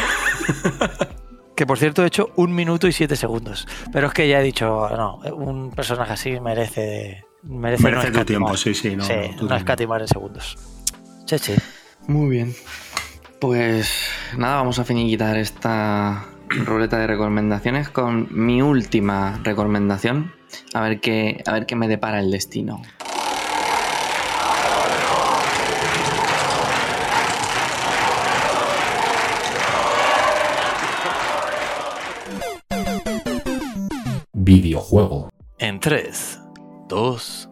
[1.57, 3.67] que por cierto he hecho un minuto y siete segundos.
[3.93, 7.25] Pero es que ya he dicho, no, un personaje así merece...
[7.43, 8.97] Merece, no Merece tu tiempo, sí, sí.
[8.97, 10.59] No, sí, no, escatimar en segundos.
[11.27, 11.57] Che, che.
[12.09, 12.55] Muy bien.
[13.41, 20.35] Pues nada, vamos a finiquitar esta ruleta de recomendaciones con mi última recomendación.
[20.75, 22.83] A ver qué, a ver qué me depara el destino.
[34.47, 35.29] Videojuego.
[35.59, 36.41] En 3,
[36.89, 37.51] 2,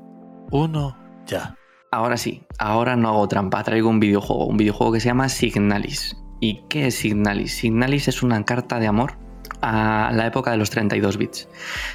[0.52, 1.56] 1, ya.
[1.90, 6.16] Ahora sí, ahora no hago trampa, traigo un videojuego, un videojuego que se llama Signalis.
[6.40, 7.56] ¿Y qué es Signalis?
[7.56, 9.18] Signalis es una carta de amor
[9.60, 11.48] a la época de los 32 bits.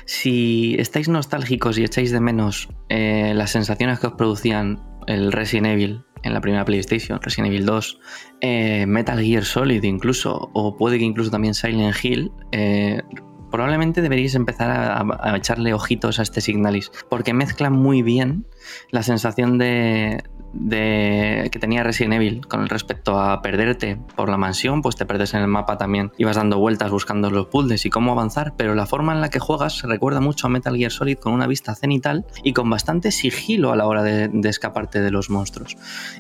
[0.03, 5.67] Si estáis nostálgicos y echáis de menos eh, las sensaciones que os producían el Resident
[5.67, 7.99] Evil en la primera PlayStation, Resident Evil 2,
[8.41, 13.01] eh, Metal Gear Solid incluso, o puede que incluso también Silent Hill, eh,
[13.49, 18.45] probablemente deberíais empezar a, echarle ojitos a este Signalis, porque mezcla muy bien
[18.91, 20.23] la sensación de,
[20.69, 25.41] que tenía Resident Evil con respecto a perderte por la mansión, pues te perdes en
[25.41, 29.13] el mapa también, ibas dando vueltas buscando los puzzles y cómo avanzar, pero la forma
[29.13, 32.53] en la que juegas recuerda mucho a Metal Gear Solid con una vista cenital y
[32.53, 35.77] con bastante sigilo a la hora de, escaparte de los monstruos.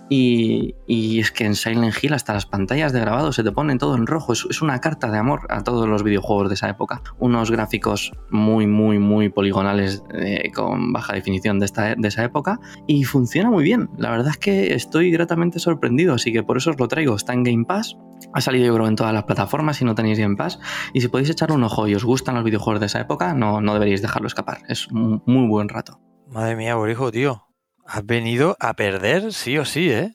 [0.09, 0.75] Y,
[1.19, 4.07] es que en Silent Hill hasta las pantallas de grabado se te ponen todo en
[4.07, 7.01] rojo, es, es una carta de amor a todos los videojuegos de esa época.
[7.17, 12.38] Unos gráficos muy, muy, muy poligonales eh, con baja definición de, esta, de esa época
[12.87, 13.89] y funciona muy bien.
[13.97, 17.15] La verdad es que estoy gratamente sorprendido, así que por eso os lo traigo.
[17.15, 17.97] Está en Game Pass,
[18.33, 20.59] ha salido yo creo en todas las plataformas si no tenéis Game Pass
[20.93, 23.61] y si podéis echar un ojo y os gustan los videojuegos de esa época, no,
[23.61, 24.59] no deberíais dejarlo escapar.
[24.67, 25.99] Es un muy buen rato.
[26.27, 27.45] Madre mía, Borijo, tío.
[27.85, 30.13] Has venido a perder sí o sí, ¿eh?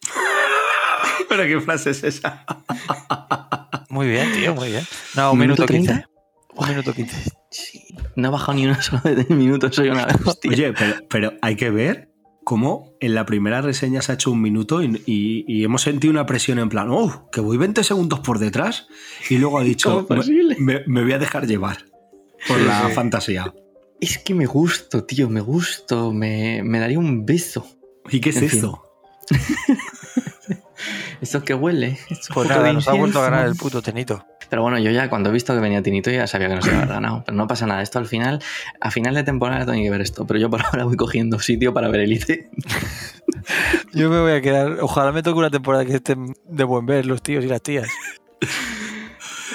[1.28, 2.44] Pero qué frase es esa.
[3.88, 4.84] Muy bien, tío, muy bien.
[5.16, 6.04] No, un minuto, 15.
[6.56, 7.32] Un minuto 15.
[7.50, 10.50] Sí, no he bajado ni una sola de minuto, soy una bestia.
[10.50, 12.13] Oye, pero, pero hay que ver
[12.44, 16.10] cómo en la primera reseña se ha hecho un minuto y, y- y hemos sentido
[16.12, 18.86] una presión en plan, oh, que voy 20 segundos por detrás.
[19.30, 20.06] Y luego ha dicho,
[20.58, 21.78] me, me voy a dejar llevar
[22.46, 22.94] por Sí, la sí.
[22.94, 23.54] fantasía.
[24.00, 27.66] Es que me gusto, tío, me gusto, me, me daría un beso.
[28.10, 28.82] ¿Y qué es En eso?
[31.24, 31.98] Esto que huele.
[32.10, 34.26] es Pues nada, nos ha vuelto a ganar el puto tenito.
[34.50, 36.70] Pero bueno, yo ya cuando he visto que venía Tinito ya sabía que no se
[36.70, 37.22] había ganado.
[37.26, 37.80] Pero no pasa nada.
[37.80, 38.42] Esto al final,
[38.78, 40.26] a final de temporada tengo que ver esto.
[40.26, 42.50] Pero yo por ahora voy cogiendo sitio para ver Elite.
[43.92, 44.78] Yo me voy a quedar.
[44.80, 47.88] Ojalá me toque una temporada que estén de buen ver los tíos y las tías.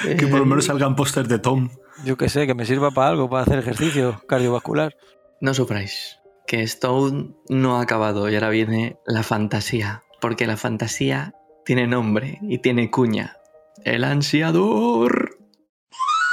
[0.02, 1.70] Que por lo menos salgan pósters de Tom.
[2.04, 4.96] Yo qué sé, que me sirva para algo, para hacer ejercicio cardiovascular.
[5.40, 10.56] No sufráis, que esto aún no ha acabado y ahora viene la fantasía, porque la
[10.56, 11.34] fantasía
[11.70, 13.36] tiene nombre y tiene cuña.
[13.84, 15.38] El ansiador.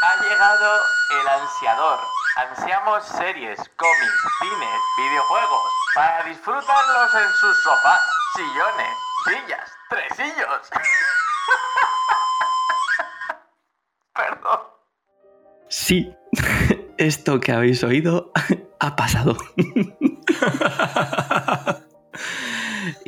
[0.02, 0.80] Ha llegado
[1.22, 2.00] el ansiador.
[2.38, 8.02] Ansiamos series, cómics, cine, videojuegos para disfrutarlos en sus sofás,
[8.36, 10.70] sillones, sillas, tresillos.
[14.16, 14.62] Perdón.
[15.70, 16.18] Sí,
[16.98, 18.32] esto que habéis oído
[18.80, 19.38] ha pasado.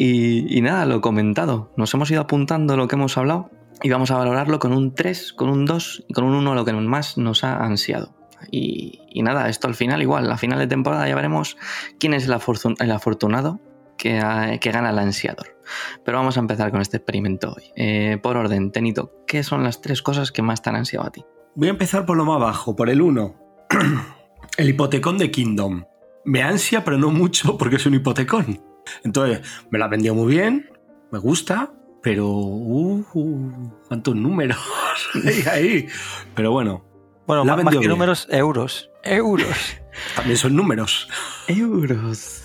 [0.05, 1.71] y, nada, lo comentado.
[1.77, 3.49] Nos hemos ido apuntando lo que hemos hablado
[3.81, 6.65] y vamos a valorarlo con un 3, con un 2 y con un 1 lo
[6.65, 8.15] que más nos ha ansiado.
[8.51, 11.57] Y, nada, esto al final igual, a final de temporada ya veremos
[11.99, 13.59] quién es el, afortun- el afortunado
[13.97, 15.57] que, ha- que gana el ansiador.
[16.05, 17.63] Pero vamos a empezar con este experimento hoy.
[17.75, 21.11] Eh, por orden, Tenito, ¿qué son las tres cosas que más te han ansiado a
[21.11, 21.25] ti?
[21.55, 23.35] Voy a empezar por lo más bajo, por el 1.
[24.57, 25.83] El hipotecón de Kingdom.
[26.25, 28.61] Me ansia, pero no mucho porque es un hipotecón.
[29.03, 30.69] Entonces, me la vendió muy bien,
[31.11, 32.27] me gusta, pero...
[32.27, 34.57] Uh, uh, ¿Cuántos números?
[35.25, 35.87] ahí, ahí.
[36.35, 36.85] Pero bueno.
[37.27, 37.91] Bueno, la más, más vendió que bien.
[37.97, 38.89] números, euros.
[39.03, 39.77] Euros.
[40.15, 41.07] También son números.
[41.47, 42.43] Euros.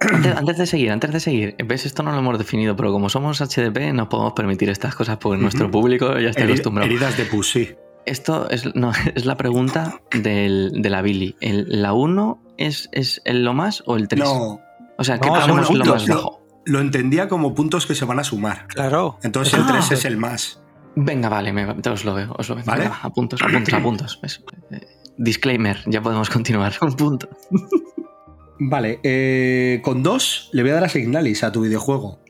[0.00, 3.08] Antes, antes de seguir, antes de seguir, ves, esto no lo hemos definido, pero como
[3.08, 6.90] somos HDP, nos podemos permitir estas cosas porque nuestro público ya está acostumbrado.
[6.90, 7.74] Heridas de pus, sí.
[8.04, 11.36] Esto es, no, es la pregunta del, de la Billy.
[11.40, 14.24] El- ¿La 1 es, es el lo más o el 3?
[14.24, 14.60] No,
[14.98, 16.40] O sea, ¿qué No, lo puntos, más bajo?
[16.66, 18.66] lo entendía como puntos que se van a sumar.
[18.68, 19.18] Claro.
[19.22, 19.68] Entonces el Ah.
[19.68, 20.62] 3 es el más.
[20.96, 22.64] Venga, vale, me, os lo veo, os lo veo.
[22.64, 22.82] ¿Vale?
[22.84, 24.18] Venga, va, apuntos, apuntos, apuntos.
[24.22, 24.42] ¿ves?
[24.70, 24.80] Eh,
[25.18, 26.72] Disclaimer, ya podemos continuar.
[26.80, 27.28] Un punto.
[28.58, 32.20] Vale, eh, con dos le voy a dar a Signalis a tu videojuego.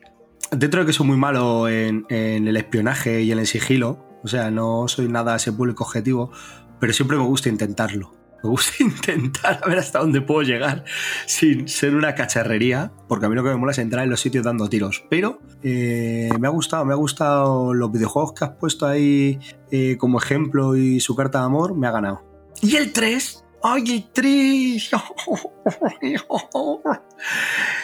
[0.51, 4.29] Dentro de que soy muy malo en, en el espionaje y en el sigilo, o
[4.29, 6.31] sea, no soy nada ese público objetivo,
[6.81, 8.15] pero siempre me gusta intentarlo.
[8.45, 10.85] Me gusta intentar a ver hasta dónde puedo llegar
[11.25, 14.21] sin ser una cacharrería, porque a mí lo que me mola es entrar en los
[14.21, 15.03] sitios dando tiros.
[15.09, 19.97] Pero eh, me ha gustado, me ha gustado los videojuegos que has puesto ahí eh,
[19.97, 22.23] como ejemplo y su carta de amor, me ha ganado.
[22.61, 24.91] Y el 3, ¡ay, el 3!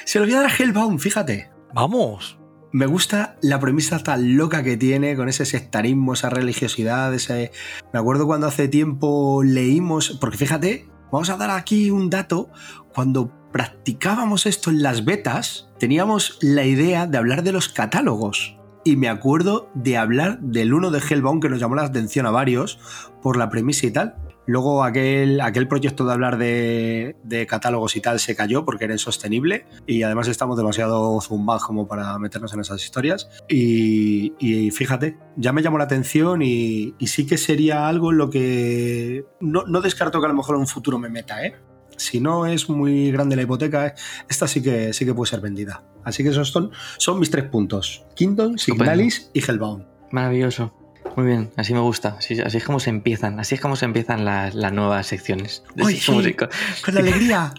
[0.04, 1.50] Se lo voy a dar a Hellbound, fíjate.
[1.72, 2.39] Vamos.
[2.72, 7.50] Me gusta la premisa tan loca que tiene con ese sectarismo, esa religiosidad, ese...
[7.92, 12.48] Me acuerdo cuando hace tiempo leímos, porque fíjate, vamos a dar aquí un dato,
[12.94, 18.56] cuando practicábamos esto en las betas, teníamos la idea de hablar de los catálogos.
[18.84, 22.30] Y me acuerdo de hablar del uno de Hellbound que nos llamó la atención a
[22.30, 22.78] varios
[23.20, 24.14] por la premisa y tal.
[24.46, 28.94] Luego aquel, aquel proyecto de hablar de, de catálogos y tal se cayó porque era
[28.94, 33.28] insostenible y además estamos demasiado zumbados como para meternos en esas historias.
[33.48, 38.18] Y, y fíjate, ya me llamó la atención y, y sí que sería algo en
[38.18, 41.54] lo que no, no descarto que a lo mejor en un futuro me meta, ¿eh?
[41.96, 43.94] Si no es muy grande la hipoteca, eh,
[44.28, 45.84] esta sí que, sí que puede ser vendida.
[46.02, 48.06] Así que esos son, son mis tres puntos.
[48.14, 49.84] Kingdom, Signalis y Hellbound.
[50.10, 50.74] Maravilloso.
[51.16, 52.16] Muy bien, así me gusta.
[52.18, 53.40] Así, así es como se empiezan.
[53.40, 55.62] Así es como se empiezan las, las nuevas secciones.
[55.84, 56.24] ¡Ay, como sí!
[56.24, 56.48] se- con-
[56.84, 57.52] ¡Con alegría!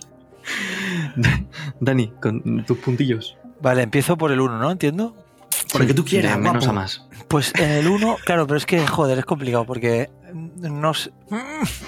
[1.80, 3.38] Dani, con tus puntillos.
[3.62, 4.72] Vale, empiezo por el 1, ¿no?
[4.72, 5.16] Entiendo.
[5.72, 6.70] Por el que tú quieras, De menos guapo.
[6.72, 7.06] a más.
[7.28, 11.12] Pues en el 1, claro, pero es que, joder, es complicado porque no sé-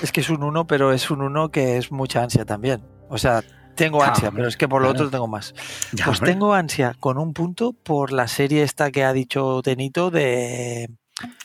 [0.02, 2.82] es que es un 1, pero es un 1 que es mucha ansia también.
[3.10, 3.44] O sea,
[3.76, 5.06] tengo Ah, ansia, pero es que por lo claro.
[5.06, 5.54] otro tengo más.
[5.92, 6.34] Ya, Pues hombre.
[6.34, 10.90] tengo ansia con un punto por la serie esta que ha dicho Tenito de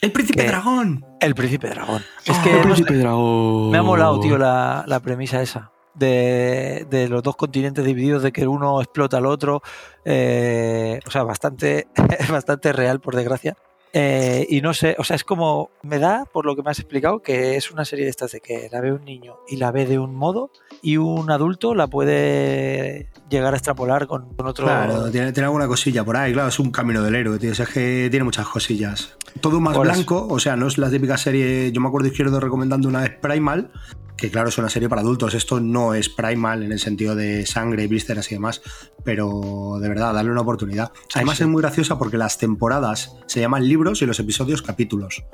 [0.01, 1.05] ¡El príncipe que- dragón!
[1.21, 2.03] El Príncipe Dragón.
[2.25, 3.71] Es Oh, que el no Príncipe Dragón.
[3.71, 5.73] me ha molado, tío, la, la premisa esa.
[5.95, 9.63] De, de los dos continentes divididos, de que uno explota al otro.
[10.05, 11.89] eh, o sea, bastante,
[12.31, 13.57] bastante real, por desgracia.
[13.93, 16.79] Eh, y no sé, o sea, es como, me da, por lo que me has
[16.79, 19.71] explicado, que es una serie de estas de que la ve un niño y la
[19.71, 20.51] ve de un modo
[20.83, 24.67] y un adulto la puede llegar a extrapolar con, con otro...
[24.67, 27.53] Claro, tiene, tiene alguna cosilla por ahí, claro, es un camino del héroe, tío.
[27.53, 29.17] o sea, es que tiene muchas cosillas.
[29.41, 31.73] Todo más blanco, o sea, no es la típica serie.
[31.73, 33.71] Yo me acuerdo izquierdo recomendando una vez Primal,
[34.19, 35.35] que claro, es una serie para adultos.
[35.35, 38.61] Esto no es Primal en el sentido de sangre, vísceras y demás,
[39.05, 40.93] pero de verdad, darle una oportunidad.
[41.15, 41.45] Además, sí.
[41.45, 45.25] es muy graciosa porque las temporadas se llaman libros y los episodios capítulos.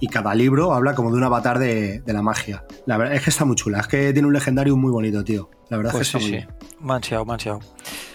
[0.00, 2.64] Y cada libro habla como de un avatar de, de la magia.
[2.86, 5.50] La verdad es que está muy chula, es que tiene un legendario muy bonito, tío.
[5.68, 6.66] La verdad Pues es que sí, está muy sí.
[6.78, 6.86] bien.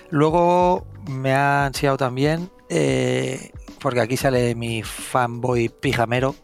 [0.09, 6.35] Luego me ha ansiado también, eh, porque aquí sale mi fanboy pijamero,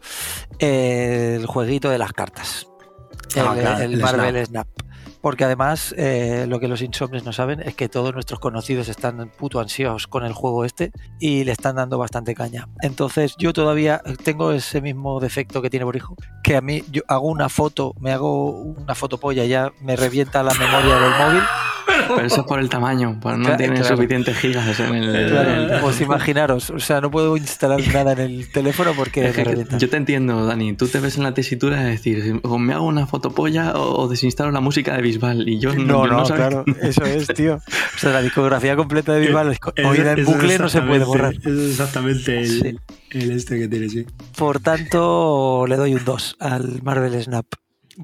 [0.60, 2.68] eh, el jueguito de las cartas.
[3.36, 4.68] El, Ah, claro, el el Marvel Snap.
[5.24, 9.30] Porque además, eh, lo que los insomnes no saben es que todos nuestros conocidos están
[9.30, 12.68] puto ansiosos con el juego este y le están dando bastante caña.
[12.82, 17.30] Entonces, yo todavía tengo ese mismo defecto que tiene Borijo, que a mí yo hago
[17.30, 21.44] una foto, me hago una fotopolla, ya me revienta la memoria del móvil.
[22.16, 23.96] Pero eso es por el tamaño, pues no Claro, tiene claro.
[23.96, 25.30] suficientes gigas en el.
[25.30, 29.28] Claro, en el- pues imaginaros, o sea, no puedo instalar nada en el teléfono porque
[29.30, 30.74] Es que yo te entiendo, Dani.
[30.74, 34.08] Tú te ves en la tesitura de decir, o me hago una fotopolla o, o
[34.08, 35.48] desinstalo la música de Bisbal.
[35.48, 37.60] Y yo No, yo no, sabía- claro, eso es, tío.
[37.96, 41.34] O sea, la discografía completa de Bisbal Es- oída en bucle no se puede borrar.
[41.34, 42.78] exactamente- Es exactamente el, Sí.
[43.12, 44.06] el este que tiene, sí.
[44.38, 47.46] Por tanto, le doy un 2 al Marvel Snap.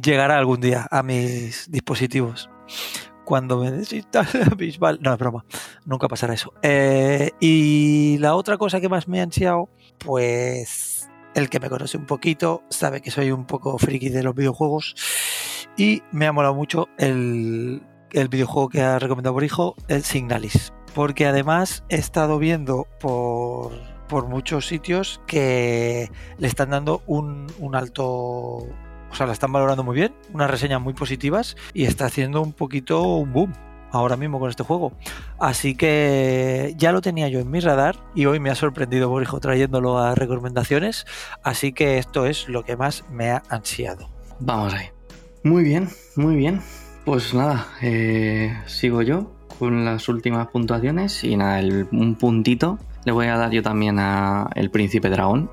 [0.01, 2.49] Llegará algún día a mis dispositivos.
[3.29, 4.97] Cuando me desinstale Bisbal.
[5.03, 5.45] No, es broma.
[5.85, 6.51] Nunca pasará eso.
[6.63, 9.69] Eh, y la otra cosa que más me ha ansiado,
[9.99, 14.34] pues el que me conoce un poquito sabe que soy un poco friki de los
[14.34, 14.95] videojuegos.
[15.77, 20.73] Y me ha molado mucho el, el videojuego que ha recomendado por hijo, el Signalis.
[20.95, 23.73] Porque además he estado viendo por,
[24.07, 26.09] por muchos sitios que
[26.39, 28.65] le están dando un, un alto
[29.12, 32.53] o sea, la están valorando muy bien, unas reseñas muy positivas y está haciendo un
[32.53, 33.53] poquito un boom
[33.91, 34.93] ahora mismo con este juego.
[35.39, 39.39] Así que ya lo tenía yo en mi radar y hoy me ha sorprendido Borijo
[39.39, 41.05] trayéndolo a recomendaciones,
[41.43, 44.10] así que esto es lo que más me ha ansiado.
[44.39, 44.88] Vamos ahí.
[45.43, 46.62] Muy bien, muy bien.
[47.05, 53.12] Pues nada, eh, sigo yo con las últimas puntuaciones y nada, el- un puntito le
[53.12, 55.49] voy a dar yo también a El Príncipe Dragón,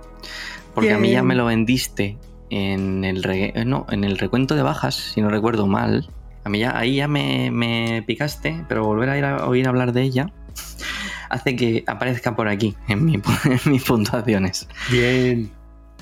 [0.74, 2.18] porque a mí ya me lo vendiste
[2.50, 6.08] en el, re- eh, no, en el recuento de bajas, si no recuerdo mal.
[6.44, 9.92] A mí ya, ahí ya me, me picaste, pero volver a, ir a oír hablar
[9.92, 10.30] de ella
[11.30, 14.68] hace que aparezca por aquí en, mi- en mis puntuaciones.
[14.90, 15.50] Bien.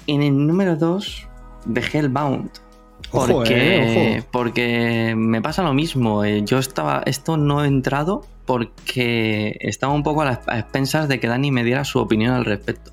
[0.07, 1.29] En el número 2
[1.67, 2.51] de Hellbound.
[3.11, 4.29] Ojo, Porque, eh, ojo.
[4.33, 6.25] porque me pasa lo mismo.
[6.25, 7.03] eh, Yo estaba.
[7.07, 11.51] Esto no he entrado porque estaba un poco a las a expensas de que Dani
[11.51, 12.91] me diera su opinión al respecto.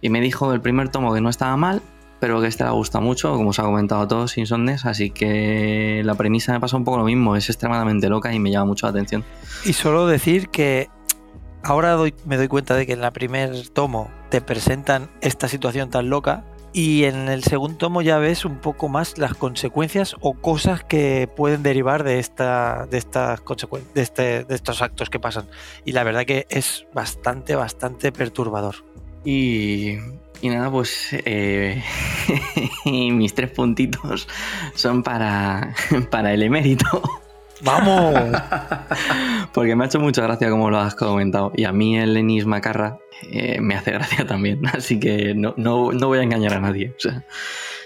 [0.00, 1.82] Y me dijo el primer tomo que no estaba mal,
[2.20, 4.84] pero que este le gusta mucho, como os ha comentado a todos sin sondes.
[4.86, 7.36] Así que la premisa me pasa un poco lo mismo.
[7.36, 9.24] Es extremadamente loca y me llama mucho la atención.
[9.64, 10.88] Y solo decir que
[11.62, 15.90] ahora doy- me doy cuenta de que en la primer tomo te presentan esta situación
[15.90, 20.34] tan loca y en el segundo tomo ya ves un poco más las consecuencias o
[20.34, 23.40] cosas que pueden derivar de esta de estas
[23.94, 25.46] de, este- de estos actos que pasan
[25.86, 28.76] y la verdad que es bastante bastante perturbador
[29.24, 29.96] Y,
[30.40, 31.82] y nada, pues eh,
[32.84, 34.28] mis tres puntitos
[34.74, 35.74] son para,
[36.10, 37.02] para el emérito.
[37.62, 38.14] ¡Vamos!
[39.52, 41.52] Porque me ha hecho mucha gracia como lo has comentado.
[41.56, 44.64] Y a mí el Enis Macarra eh, me hace gracia también.
[44.68, 46.94] Así que no, no, no voy a engañar a nadie.
[46.96, 47.24] O sea,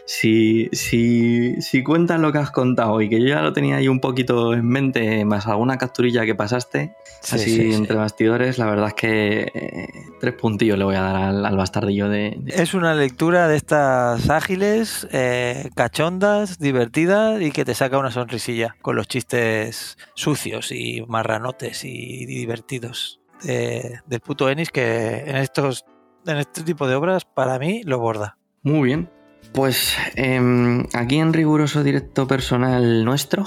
[0.06, 3.88] si, si, si cuentas lo que has contado y que yo ya lo tenía ahí
[3.88, 7.74] un poquito en mente, más alguna capturilla que pasaste, Sí, así sí, sí.
[7.74, 9.88] entre bastidores, la verdad es que eh,
[10.20, 13.56] tres puntillos le voy a dar al, al bastardillo de, de- es una lectura de
[13.56, 20.72] estas ágiles eh, cachondas divertidas y que te saca una sonrisilla con los chistes sucios
[20.72, 25.84] y marranotes y divertidos de- del puto Ennis que en estos
[26.26, 29.10] en este tipo de obras para mí lo borda Muy bien.
[29.52, 33.44] Pues em, aquí en riguroso directo personal nuestro,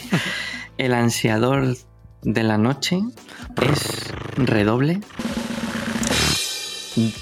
[0.78, 1.76] el ansiador
[2.22, 3.00] de la noche
[3.60, 5.00] es redoble.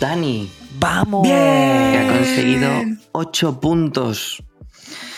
[0.01, 0.51] Dani,
[0.81, 1.27] ¡Vamos!
[1.27, 2.69] que ha conseguido
[3.13, 4.43] 8 puntos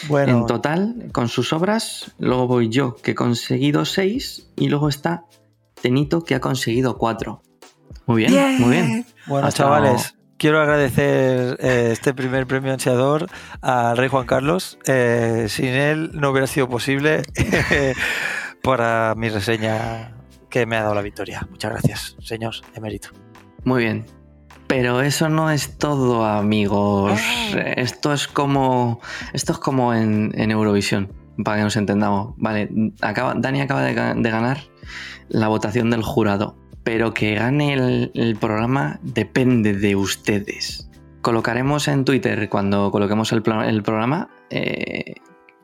[0.09, 2.13] Bueno, en total con sus obras.
[2.19, 4.51] Luego voy yo, que he conseguido 6.
[4.57, 5.25] Y luego está
[5.81, 7.43] Tenito, que ha conseguido 4.
[8.07, 9.07] Muy bien, muy bien.
[9.27, 13.29] Bueno, Hasta chavales, quiero agradecer eh, este primer premio ansiador
[13.61, 14.77] al Rey Juan Carlos.
[14.89, 17.23] Eh, sin él no hubiera sido posible
[18.63, 20.17] para mi reseña
[20.51, 21.47] que me ha dado la victoria.
[21.49, 23.11] Muchas gracias, señor emérito.
[23.63, 24.05] Muy bien.
[24.67, 27.13] Pero eso no es todo, amigos.
[27.15, 27.59] Ah.
[27.77, 29.01] Esto es como.
[29.33, 31.13] Esto es como en, en Eurovisión,
[31.45, 32.35] para que nos entendamos.
[32.37, 32.69] Vale,
[33.01, 34.59] acaba, Dani acaba de ganar
[35.29, 36.57] la votación del jurado.
[36.85, 40.89] Pero que gane el, programa depende de ustedes.
[41.21, 44.29] Colocaremos en Twitter cuando coloquemos el programa.
[44.51, 45.15] eh,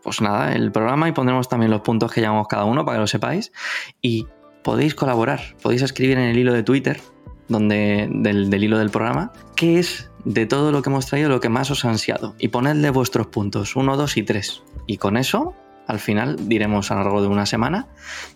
[0.03, 3.01] pues nada, el programa y pondremos también los puntos que llevamos cada uno para que
[3.01, 3.53] lo sepáis.
[4.01, 4.27] Y
[4.62, 7.01] podéis colaborar, podéis escribir en el hilo de Twitter
[7.49, 11.41] donde, del, del hilo del programa, qué es de todo lo que hemos traído lo
[11.41, 12.35] que más os ha ansiado.
[12.39, 14.62] Y ponedle vuestros puntos, 1, 2 y 3.
[14.87, 15.55] Y con eso,
[15.89, 17.89] al final, diremos a lo largo de una semana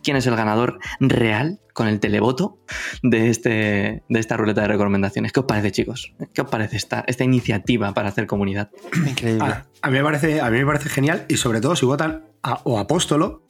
[0.02, 2.58] quién es el ganador real con el televoto
[3.02, 5.32] de, este, de esta ruleta de recomendaciones.
[5.32, 6.12] ¿Qué os parece, chicos?
[6.34, 8.70] ¿Qué os parece esta, esta iniciativa para hacer comunidad?
[9.06, 9.44] Increíble.
[9.44, 12.24] A, a mí me parece, a mí me parece genial y sobre todo si votan
[12.42, 13.46] a, o Apóstolo,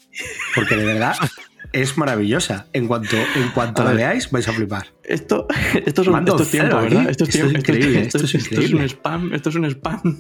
[0.55, 1.15] porque de verdad
[1.73, 2.67] es maravillosa.
[2.73, 3.99] En cuanto, en cuanto A la ver.
[4.01, 4.87] veáis, vais a flipar.
[5.05, 5.47] Esto,
[5.85, 6.77] esto, es, un- esto es tiempo.
[6.77, 7.09] ¿verdad?
[7.09, 8.85] Esto es, Esto es tiempo, increíble, esto, esto es esto es un increíble.
[8.89, 10.19] spam, esto es un spam.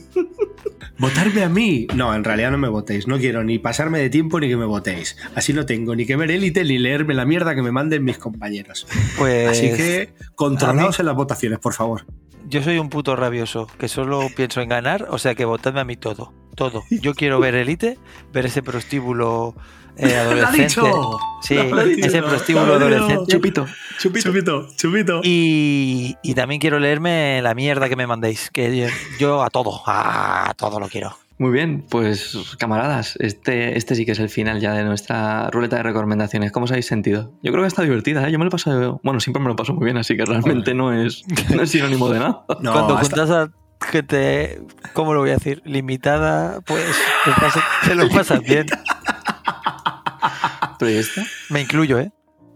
[1.02, 1.88] ¿Votarme a mí?
[1.96, 3.08] No, en realidad no me votéis.
[3.08, 5.16] No quiero ni pasarme de tiempo ni que me votéis.
[5.34, 8.18] Así no tengo ni que ver élite ni leerme la mierda que me manden mis
[8.18, 8.86] compañeros.
[9.18, 12.06] Pues Así que controlaos en las votaciones, por favor.
[12.52, 15.84] Yo soy un puto rabioso que solo pienso en ganar, o sea que votadme a
[15.84, 16.34] mí todo.
[16.54, 16.82] Todo.
[16.90, 17.98] Yo quiero ver Elite,
[18.30, 19.54] ver ese prostíbulo
[19.96, 20.62] eh, ¡Lo ha adolescente.
[20.64, 21.18] dicho!
[21.40, 22.06] Sí, ¡Lo ha dicho!
[22.06, 23.24] ese ¡Lo prostíbulo adolescente.
[23.32, 23.66] Chupito,
[23.98, 24.28] chupito.
[24.28, 25.20] Chupito, chupito.
[25.24, 28.86] Y, y también quiero leerme la mierda que me mandéis, que yo,
[29.18, 31.16] yo a todo, a todo lo quiero.
[31.42, 35.74] Muy bien, pues camaradas, este, este sí que es el final ya de nuestra ruleta
[35.78, 36.52] de recomendaciones.
[36.52, 37.32] ¿Cómo os habéis sentido?
[37.42, 38.30] Yo creo que está divertida, ¿eh?
[38.30, 40.92] Yo me lo paso, bueno, siempre me lo paso muy bien, así que realmente no
[40.92, 42.44] es, no es sinónimo de nada.
[42.60, 43.50] No, Cuando hasta- juntas a
[43.90, 44.60] gente,
[44.92, 45.62] ¿cómo lo voy a decir?
[45.64, 46.84] Limitada, pues
[47.24, 48.66] te, pasa- te lo pasas bien.
[50.78, 51.22] Pero ¿y esto?
[51.50, 52.12] Me incluyo, ¿eh?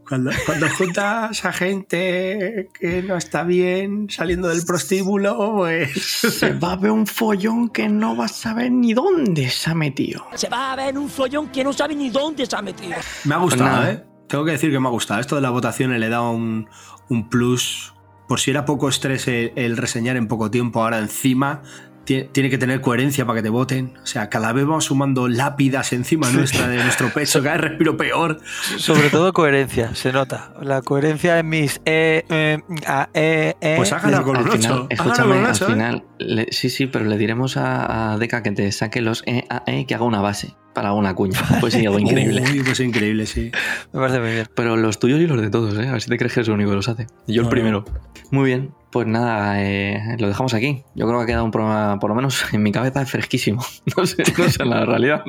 [0.09, 6.01] Cuando, cuando juntas a gente que no está bien saliendo del prostíbulo, pues.
[6.01, 9.75] Se va a ver un follón que no vas a saber ni dónde se ha
[9.75, 10.27] metido.
[10.35, 12.97] Se va a ver un follón que no sabe ni dónde se ha metido.
[13.25, 13.97] Me ha gustado, Pues.
[13.97, 14.05] ¿eh?
[14.29, 15.21] Tengo que decir que me ha gustado.
[15.21, 16.69] Esto de las votaciones le da un,
[17.09, 17.93] un plus.
[18.29, 21.63] Por si era poco estrés el, el reseñar en poco tiempo, ahora encima
[22.07, 23.95] tiene que tener coherencia para que te voten.
[24.03, 27.97] O sea, cada vez vamos sumando lápidas encima nuestra de nuestro pecho, cada vez respiro
[27.97, 28.39] peor.
[28.79, 30.53] Sobre todo coherencia, se nota.
[30.63, 33.55] La coherencia en mis eh, eh, a, eh.
[33.77, 34.87] Pues hágala con un final, 8.
[34.91, 39.01] escúchame, al final, le- sí, sí, pero le diremos a, a Deca que te saque
[39.01, 41.41] los EAE que haga una base para una cuña.
[41.61, 42.45] Pues sí, algo increíble.
[42.53, 43.51] Uy, pues increíble, sí.
[43.95, 44.47] Me parece muy bien.
[44.55, 45.89] Pero los tuyos y los de todos, ¿eh?
[45.89, 47.07] A ver si te crees que es el único que los hace.
[47.27, 47.85] Yo el No, primero.
[48.31, 50.85] Muy bien, pues nada, eh, lo dejamos aquí.
[50.95, 53.65] Yo creo que ha quedado un programa, por lo menos en mi cabeza, fresquísimo.
[53.97, 55.25] No sé, no sé en la realidad.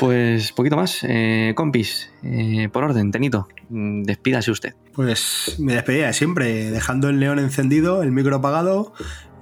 [0.00, 1.04] Pues poquito más.
[1.08, 4.74] Eh, compis, eh, por orden, Tenito, mm, despídase usted.
[4.92, 8.92] Pues me despedía de siempre, dejando el león encendido, el micro apagado,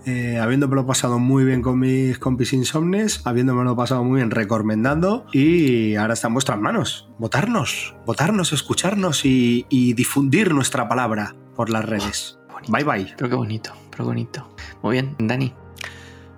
[0.07, 5.97] eh, habiéndomelo pasado muy bien con mis compis insomnes, habiéndomelo pasado muy bien recomendando y
[5.97, 7.09] ahora está en vuestras manos.
[7.19, 12.39] Votarnos, votarnos, escucharnos y, y difundir nuestra palabra por las redes.
[12.69, 13.15] Bye bye.
[13.17, 14.49] Pero qué bonito, pero bonito.
[14.83, 15.53] Muy bien, Dani.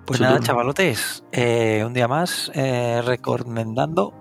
[0.07, 0.47] Pues nada, turno.
[0.47, 4.13] chavalotes, eh, un día más eh, recomendando.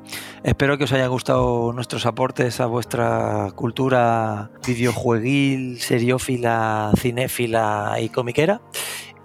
[0.42, 8.60] Espero que os hayan gustado nuestros aportes a vuestra cultura videojueguil, seriófila, cinéfila y comiquera.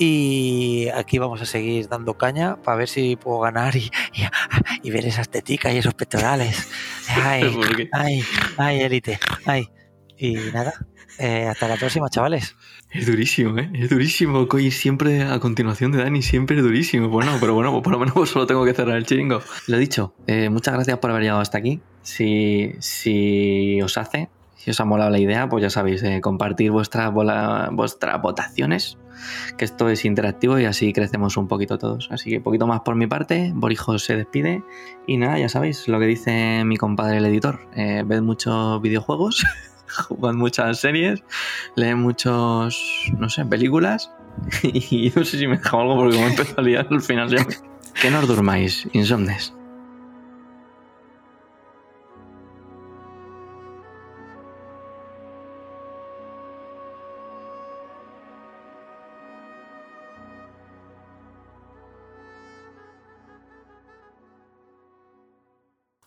[0.04, 4.90] Y aquí vamos a seguir dando caña para ver si puedo ganar y, y- y
[4.90, 6.68] ver esas teticas y esos pectorales.
[7.24, 7.56] Ay,
[7.92, 8.24] ay,
[8.58, 9.20] ay, élite.
[9.46, 9.68] Ay.
[10.18, 10.74] Y nada,
[11.20, 12.56] eh, hasta la próxima, chavales.
[12.90, 13.70] Es durísimo, ¿eh?
[13.76, 14.48] Es durísimo.
[14.48, 17.10] Coy siempre a continuación de Dani, siempre es durísimo.
[17.10, 19.42] Bueno, pero bueno, pues por lo menos pues solo tengo que cerrar el chiringo.
[19.68, 21.80] Lo dicho, eh, muchas gracias por haber llegado hasta aquí.
[22.02, 24.30] Si, si os hace,
[24.64, 28.98] si os ha molado la idea, pues ya sabéis, eh, compartir vuestras, bola- vuestras votaciones,
[29.58, 32.10] que esto es interactivo y así crecemos un poquito todos.
[32.12, 34.64] Así que poquito más por mi parte, Borijo se despide.
[35.08, 37.60] Y nada, ya sabéis lo que dice mi compadre el editor.
[37.76, 39.44] Eh, ved muchos videojuegos.
[40.08, 41.22] Jugad muchas series,
[41.76, 44.10] leen muchos, no sé, películas
[44.64, 47.28] y no sé si me he dejado algo porque como empezó a liar al final
[47.30, 47.44] ya.
[47.46, 47.56] me-
[48.02, 49.54] Que no os durmáis, insomnes.